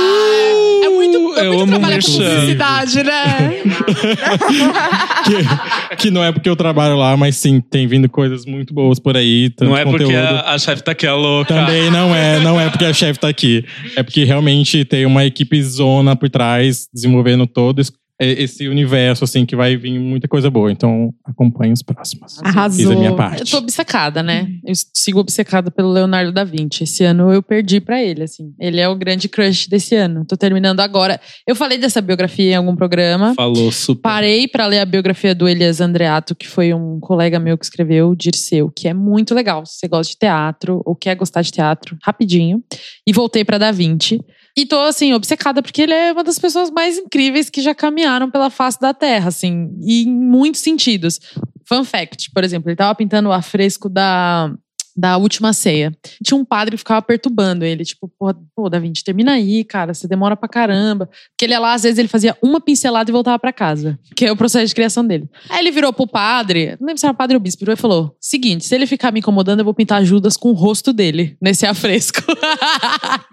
[1.39, 2.29] É é eu amo trabalhar com merchan.
[2.35, 3.61] publicidade, né?
[5.25, 8.99] que, que não é porque eu trabalho lá, mas sim, tem vindo coisas muito boas
[8.99, 9.49] por aí.
[9.49, 10.03] Tanto Não é conteúdo.
[10.05, 11.53] porque a, a chefe tá aqui a louca.
[11.53, 13.63] Também não é, não é porque a chefe tá aqui.
[13.95, 19.45] É porque realmente tem uma equipe zona por trás, desenvolvendo todo esse- esse universo, assim,
[19.45, 20.71] que vai vir muita coisa boa.
[20.71, 22.39] Então, acompanhe os próximos.
[22.43, 22.77] Arrasou.
[22.79, 23.51] Fiz a minha Eu parte.
[23.51, 24.47] tô obcecada, né?
[24.65, 26.83] Eu sigo obcecada pelo Leonardo da Vinci.
[26.83, 28.53] Esse ano eu perdi pra ele, assim.
[28.59, 30.25] Ele é o grande crush desse ano.
[30.25, 31.19] Tô terminando agora.
[31.47, 33.33] Eu falei dessa biografia em algum programa.
[33.35, 34.01] Falou super.
[34.01, 38.15] Parei pra ler a biografia do Elias Andreato, que foi um colega meu que escreveu,
[38.15, 39.65] Dirceu, que é muito legal.
[39.65, 42.63] Se você gosta de teatro ou quer gostar de teatro, rapidinho.
[43.07, 44.19] E voltei pra Da Vinci.
[44.55, 48.29] E tô, assim, obcecada, porque ele é uma das pessoas mais incríveis que já caminharam
[48.29, 51.19] pela face da Terra, assim, e em muitos sentidos.
[51.67, 54.53] Fun fact, por exemplo, ele tava pintando o afresco da,
[54.95, 55.91] da última ceia.
[56.23, 60.07] Tinha um padre que ficava perturbando ele, tipo, pô, pô, Da termina aí, cara, você
[60.07, 61.07] demora pra caramba.
[61.07, 64.25] Porque ele ia lá, às vezes ele fazia uma pincelada e voltava pra casa, que
[64.25, 65.27] é o processo de criação dele.
[65.49, 68.15] Aí ele virou pro padre, não lembro se era padre ou bispo, virou e falou:
[68.19, 71.65] seguinte, se ele ficar me incomodando, eu vou pintar Judas com o rosto dele nesse
[71.65, 72.21] afresco.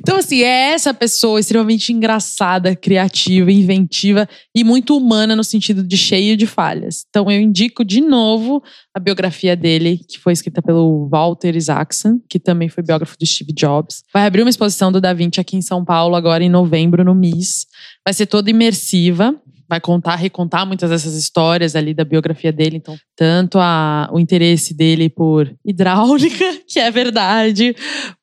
[0.00, 5.96] Então, assim, é essa pessoa extremamente engraçada, criativa, inventiva e muito humana no sentido de
[5.96, 7.04] cheio de falhas.
[7.08, 8.62] Então, eu indico de novo
[8.94, 13.52] a biografia dele, que foi escrita pelo Walter Isaacson, que também foi biógrafo do Steve
[13.52, 14.02] Jobs.
[14.12, 17.14] Vai abrir uma exposição do Da Vinci aqui em São Paulo, agora em novembro, no
[17.14, 17.66] MIS.
[18.04, 19.34] Vai ser toda imersiva.
[19.70, 22.76] Vai contar, recontar muitas dessas histórias ali da biografia dele.
[22.76, 27.72] Então, tanto a, o interesse dele por hidráulica, que é verdade,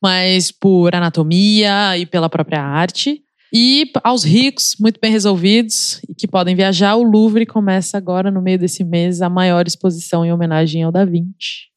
[0.00, 3.22] mas por anatomia e pela própria arte.
[3.50, 8.42] E aos ricos, muito bem resolvidos, e que podem viajar, o Louvre começa agora, no
[8.42, 11.68] meio desse mês, a maior exposição em homenagem ao Da Vinci.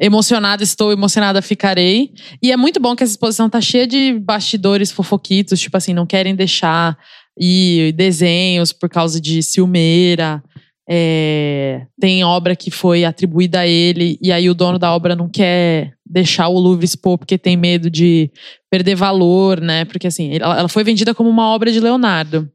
[0.00, 2.12] Emocionada estou, emocionada ficarei.
[2.42, 6.06] E é muito bom que essa exposição tá cheia de bastidores fofoquitos, tipo assim, não
[6.06, 6.96] querem deixar
[7.38, 10.42] e desenhos por causa de ciumeira.
[10.88, 15.30] É, tem obra que foi atribuída a ele e aí o dono da obra não
[15.30, 18.30] quer deixar o Louvre expor porque tem medo de
[18.70, 19.84] perder valor, né?
[19.86, 22.50] Porque assim, ela, foi vendida como uma obra de Leonardo.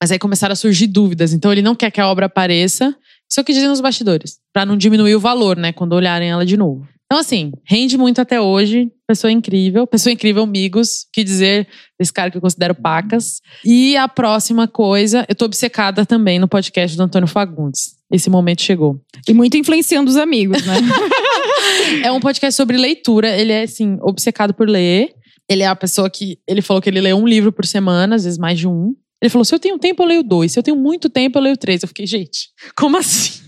[0.00, 1.32] Mas aí começaram a surgir dúvidas.
[1.32, 2.94] Então ele não quer que a obra apareça.
[3.30, 4.38] Isso é o que dizem nos bastidores.
[4.52, 5.72] Pra não diminuir o valor, né?
[5.72, 6.88] Quando olharem ela de novo.
[7.06, 8.90] Então, assim, rende muito até hoje.
[9.06, 9.86] Pessoa incrível.
[9.86, 11.06] Pessoa incrível, amigos.
[11.12, 13.40] Que dizer desse cara que eu considero pacas.
[13.64, 17.94] E a próxima coisa, eu tô obcecada também no podcast do Antônio Fagundes.
[18.10, 19.00] Esse momento chegou.
[19.28, 20.74] E muito influenciando os amigos, né?
[22.02, 23.36] É um podcast sobre leitura.
[23.36, 25.14] Ele é, assim, obcecado por ler.
[25.48, 26.38] Ele é a pessoa que.
[26.48, 28.94] Ele falou que ele lê um livro por semana, às vezes mais de um.
[29.20, 30.52] Ele falou: se eu tenho tempo, eu leio dois.
[30.52, 31.82] Se eu tenho muito tempo, eu leio três.
[31.82, 33.43] Eu fiquei, gente, como assim?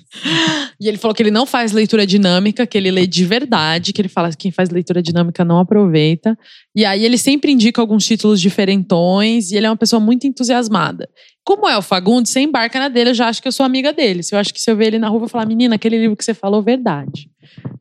[0.78, 4.00] E ele falou que ele não faz leitura dinâmica, que ele lê de verdade, que
[4.00, 6.38] ele fala que quem faz leitura dinâmica não aproveita.
[6.74, 11.08] E aí ele sempre indica alguns títulos diferentões e ele é uma pessoa muito entusiasmada.
[11.44, 13.92] Como é o Fagundes, você embarca na dele, eu já acho que eu sou amiga
[13.92, 14.22] dele.
[14.22, 15.98] Se eu acho que se eu ver ele na rua, eu vou falar, menina, aquele
[15.98, 17.30] livro que você falou, verdade.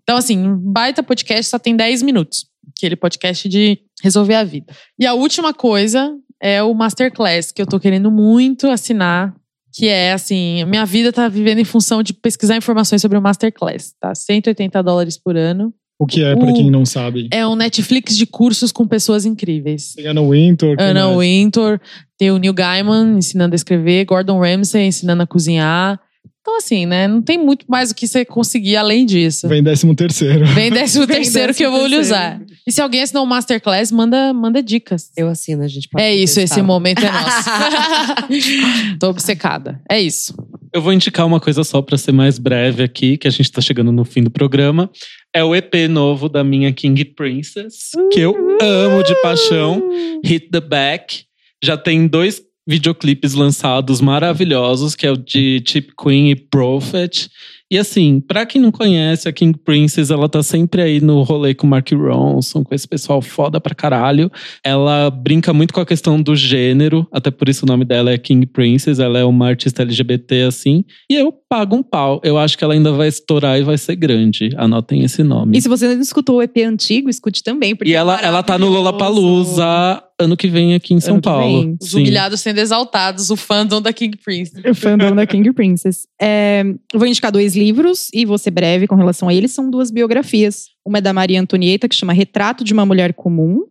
[0.04, 2.46] Então, assim, baita podcast só tem 10 minutos.
[2.78, 4.72] Aquele podcast de resolver a vida.
[5.00, 9.34] E a última coisa é o Masterclass, que eu tô querendo muito assinar
[9.76, 13.94] que é assim, minha vida tá vivendo em função de pesquisar informações sobre o Masterclass,
[14.00, 14.16] tá?
[14.16, 15.74] 180 dólares por ano.
[15.98, 17.30] O que é, pra O- quem não sabe?
[17.32, 19.94] É um Netflix de cursos com pessoas incríveis.
[19.96, 20.76] Tem Anna Wintour.
[20.80, 21.18] mais?
[21.20, 21.80] Wintour,
[22.18, 26.00] tem o Neil Gaiman ensinando a escrever, Gordon Ramsay ensinando a cozinhar.
[26.46, 27.08] Então, assim, né?
[27.08, 29.48] Não tem muito mais o que você conseguir além disso.
[29.48, 30.46] Vem décimo terceiro.
[30.46, 32.40] Vem décimo Vem terceiro que eu vou lhe décimo usar.
[32.68, 35.10] E se alguém assinou o Masterclass, manda, manda dicas.
[35.18, 36.62] Eu assino, a gente pode É isso, esse testar.
[36.64, 37.50] momento é nosso.
[39.02, 39.82] Tô obcecada.
[39.90, 40.36] É isso.
[40.72, 43.60] Eu vou indicar uma coisa só pra ser mais breve aqui, que a gente tá
[43.60, 44.88] chegando no fim do programa.
[45.34, 49.82] É o EP novo da minha King Princess, que eu amo de paixão.
[50.24, 51.24] Hit the Back.
[51.64, 57.30] Já tem dois videoclipes lançados maravilhosos, que é o de Chip Queen e Prophet.
[57.70, 61.56] E assim, pra quem não conhece, a King Princess, ela tá sempre aí no rolê
[61.56, 64.32] com o Mark Ronson, com esse pessoal foda pra caralho.
[64.64, 68.18] Ela brinca muito com a questão do gênero, até por isso o nome dela é
[68.20, 70.86] King Princess, ela é uma artista LGBT assim.
[71.10, 72.22] E eu pago um pau.
[72.24, 74.52] Eu acho que ela ainda vai estourar e vai ser grande.
[74.58, 75.58] Anotem esse nome.
[75.58, 77.76] E se você não escutou o EP antigo, escute também.
[77.76, 78.76] porque E é ela, ela tá no.
[78.76, 81.62] Lollapalooza ano que vem aqui em São Ano que Paulo.
[81.62, 81.78] vem.
[81.82, 82.00] Os Sim.
[82.00, 84.54] humilhados sendo exaltados, o fandom da King Prince.
[84.68, 86.08] O fandom da King Princess.
[86.22, 86.64] É,
[86.94, 89.52] eu vou indicar dois livros e vou ser breve com relação a eles.
[89.52, 90.68] São duas biografias.
[90.86, 93.64] Uma é da Maria Antonieta, que chama Retrato de uma Mulher Comum,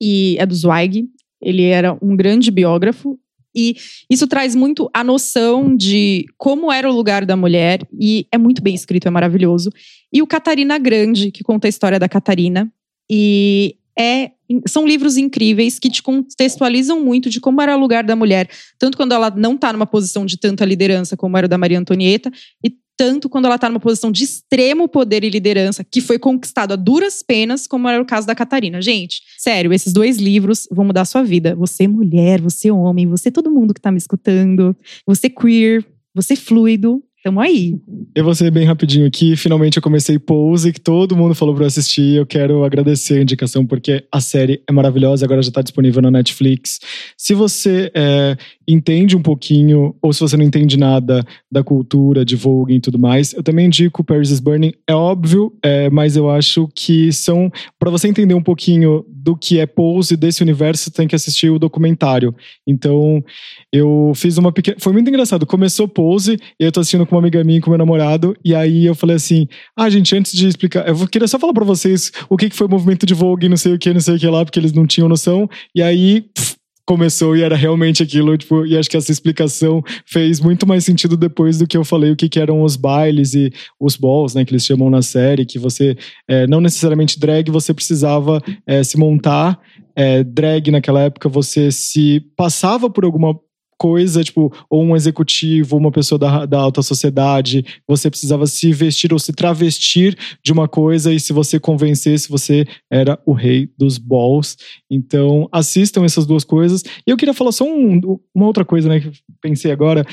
[0.00, 1.08] e é do Zweig.
[1.40, 3.18] Ele era um grande biógrafo.
[3.54, 3.74] E
[4.10, 8.60] isso traz muito a noção de como era o lugar da mulher, e é muito
[8.60, 9.70] bem escrito, é maravilhoso.
[10.12, 12.70] E o Catarina Grande, que conta a história da Catarina.
[13.10, 14.32] E é,
[14.68, 18.96] são livros incríveis que te contextualizam muito de como era o lugar da mulher tanto
[18.96, 22.30] quando ela não está numa posição de tanta liderança como era o da Maria Antonieta,
[22.64, 26.72] e tanto quando ela está numa posição de extremo poder e liderança, que foi conquistado
[26.72, 28.80] a duras penas, como era o caso da Catarina.
[28.80, 31.54] Gente, sério, esses dois livros vão mudar a sua vida.
[31.56, 34.74] Você mulher, você homem, você todo mundo que tá me escutando,
[35.06, 35.84] você queer,
[36.14, 37.76] você fluido, tamo aí.
[38.14, 39.34] Eu vou ser bem rapidinho aqui.
[39.34, 42.14] Finalmente eu comecei Pose, que todo mundo falou pra eu assistir.
[42.14, 46.08] Eu quero agradecer a indicação, porque a série é maravilhosa, agora já tá disponível na
[46.08, 46.78] Netflix.
[47.16, 48.36] Se você é,
[48.68, 52.96] entende um pouquinho, ou se você não entende nada da cultura, de Vogue e tudo
[52.96, 54.72] mais, eu também indico Paris is Burning.
[54.86, 57.50] É óbvio, é, mas eu acho que são.
[57.76, 61.58] Pra você entender um pouquinho do que é Pose desse universo, tem que assistir o
[61.58, 62.32] documentário.
[62.64, 63.24] Então,
[63.72, 64.76] eu fiz uma pequena.
[64.78, 65.44] Foi muito engraçado.
[65.44, 68.84] Começou Pose, e eu tô assistindo com uma amiga minha com meu namorado, e aí
[68.84, 72.36] eu falei assim: ah, gente, antes de explicar, eu queria só falar pra vocês o
[72.36, 74.26] que, que foi o movimento de Vogue, não sei o que, não sei o que
[74.26, 76.22] lá, porque eles não tinham noção, e aí.
[76.34, 76.56] pff,
[76.88, 81.16] Começou e era realmente aquilo, tipo, e acho que essa explicação fez muito mais sentido
[81.16, 84.44] depois do que eu falei o que, que eram os bailes e os balls, né,
[84.44, 85.96] que eles chamam na série, que você,
[86.28, 89.58] é, não necessariamente drag, você precisava é, se montar,
[89.96, 93.36] é, drag naquela época você se passava por alguma
[93.78, 99.12] coisa, tipo, ou um executivo, uma pessoa da, da alta sociedade, você precisava se vestir
[99.12, 103.98] ou se travestir de uma coisa, e se você convencesse, você era o rei dos
[103.98, 104.56] balls.
[104.90, 106.82] Então, assistam essas duas coisas.
[107.06, 110.04] E eu queria falar só um- uma outra coisa, né, que pensei agora.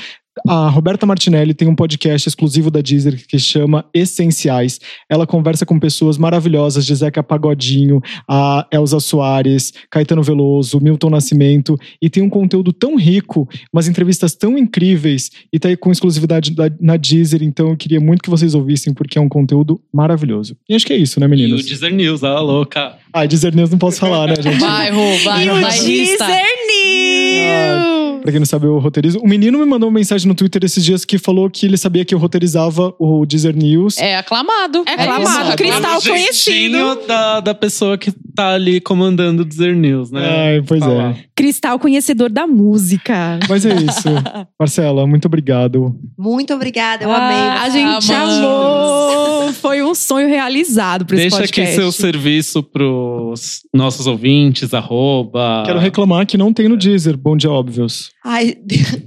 [0.48, 4.80] A Roberta Martinelli tem um podcast exclusivo da Deezer que chama Essenciais.
[5.08, 11.78] Ela conversa com pessoas maravilhosas, de Zeca Pagodinho, a Elza Soares, Caetano Veloso, Milton Nascimento,
[12.02, 16.50] e tem um conteúdo tão rico, umas entrevistas tão incríveis, e tá aí com exclusividade
[16.50, 20.56] da- na Deezer, então eu queria muito que vocês ouvissem, porque é um conteúdo maravilhoso.
[20.68, 21.64] E acho que é isso, né, E o meninas?
[21.64, 22.96] Deezer News, a louca.
[23.12, 24.58] Ah, Deezer News não posso falar, né, gente?
[24.58, 25.54] Vai, Rô, vai, e o.
[25.70, 26.18] Deezer
[26.66, 28.03] News!
[28.24, 29.18] Pra quem não sabe, eu roteirizo.
[29.18, 32.06] O menino me mandou uma mensagem no Twitter esses dias que falou que ele sabia
[32.06, 33.98] que eu roteirizava o Deezer News.
[33.98, 34.82] É aclamado.
[34.86, 35.56] É aclamado, isso.
[35.58, 37.06] Cristal É conhecido.
[37.06, 40.54] Da, da pessoa que tá ali comandando o Deezer News, né?
[40.54, 41.10] Ai, pois Falar.
[41.10, 41.24] é.
[41.36, 43.38] Cristal conhecedor da música.
[43.48, 44.08] Mas é isso.
[44.58, 45.94] Marcela, muito obrigado.
[46.16, 47.38] Muito obrigada, eu Ah, amei.
[47.60, 48.36] a gente Amamos.
[48.38, 49.52] amou.
[49.54, 55.62] Foi um sonho realizado pra esse Deixa aqui seu serviço pros nossos ouvintes, arroba.
[55.66, 58.10] Quero reclamar que não tem no Deezer, Bom Dia Óbvios.
[58.24, 58.54] Ai,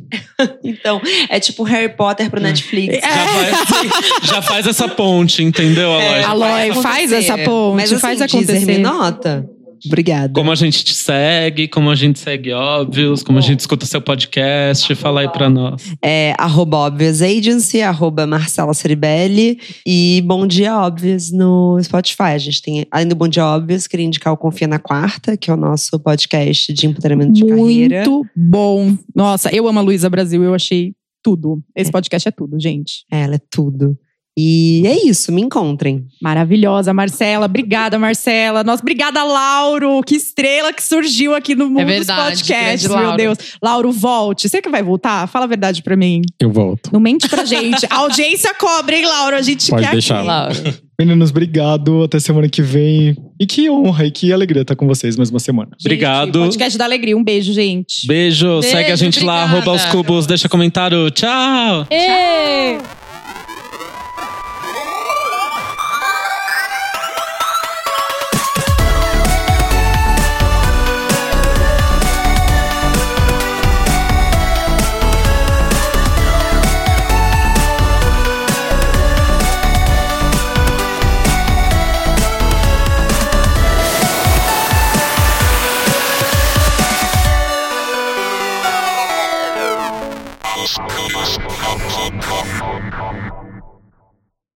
[0.63, 2.97] então, é tipo Harry Potter pro Netflix.
[2.97, 3.01] É.
[3.01, 6.23] Já faz, já faz essa ponte, entendeu, Aloy?
[6.23, 7.15] Aloy, faz acontecer.
[7.15, 8.65] essa ponte, Mas, assim, faz Deezer acontecer.
[8.65, 9.49] me nota.
[9.85, 10.33] Obrigada.
[10.33, 14.01] Como a gente te segue, como a gente segue óbvios, como a gente escuta seu
[14.01, 15.95] podcast, fala aí pra nós.
[16.01, 22.33] É arroba Obvious Agency, arroba Marcela Ceribelli e Bom Dia Óbvios no Spotify.
[22.33, 25.49] A gente tem, além do Bom Dia Óbvios, queria indicar o Confia na Quarta, que
[25.49, 28.03] é o nosso podcast de empoderamento de carreira.
[28.09, 28.97] Muito bom.
[29.15, 30.93] Nossa, eu amo a Luísa Brasil, eu achei
[31.23, 31.61] tudo.
[31.75, 33.05] Esse podcast é tudo, gente.
[33.11, 33.97] Ela é tudo.
[34.39, 36.05] E é isso, me encontrem.
[36.22, 37.47] Maravilhosa, Marcela.
[37.47, 38.64] Obrigada, Marcela.
[38.64, 40.01] Nossa, obrigada, Lauro.
[40.03, 43.18] Que estrela que surgiu aqui no mundo verdade, dos podcasts, meu Lauro.
[43.18, 43.38] Deus.
[43.61, 44.47] Lauro, volte.
[44.47, 45.26] Você que vai voltar?
[45.27, 46.22] Fala a verdade pra mim.
[46.39, 46.91] Eu volto.
[46.93, 47.85] Não mente pra gente.
[47.89, 49.35] A audiência cobra, hein, Lauro?
[49.35, 50.18] A gente Pode quer deixar.
[50.19, 50.27] aqui.
[50.27, 50.76] Laura.
[50.99, 52.03] Meninos, obrigado.
[52.03, 53.15] Até semana que vem.
[53.39, 55.69] E que honra e que alegria estar com vocês mais uma semana.
[55.72, 56.39] Gente, Obrigado.
[56.41, 57.18] Podcast da Alegria.
[57.18, 58.05] Um beijo, gente.
[58.07, 59.57] Beijo, segue a Beijo, gente lá, obrigada.
[59.72, 61.09] arroba os cubos, deixa comentário.
[61.09, 61.88] Tchau!
[61.91, 62.77] Ê!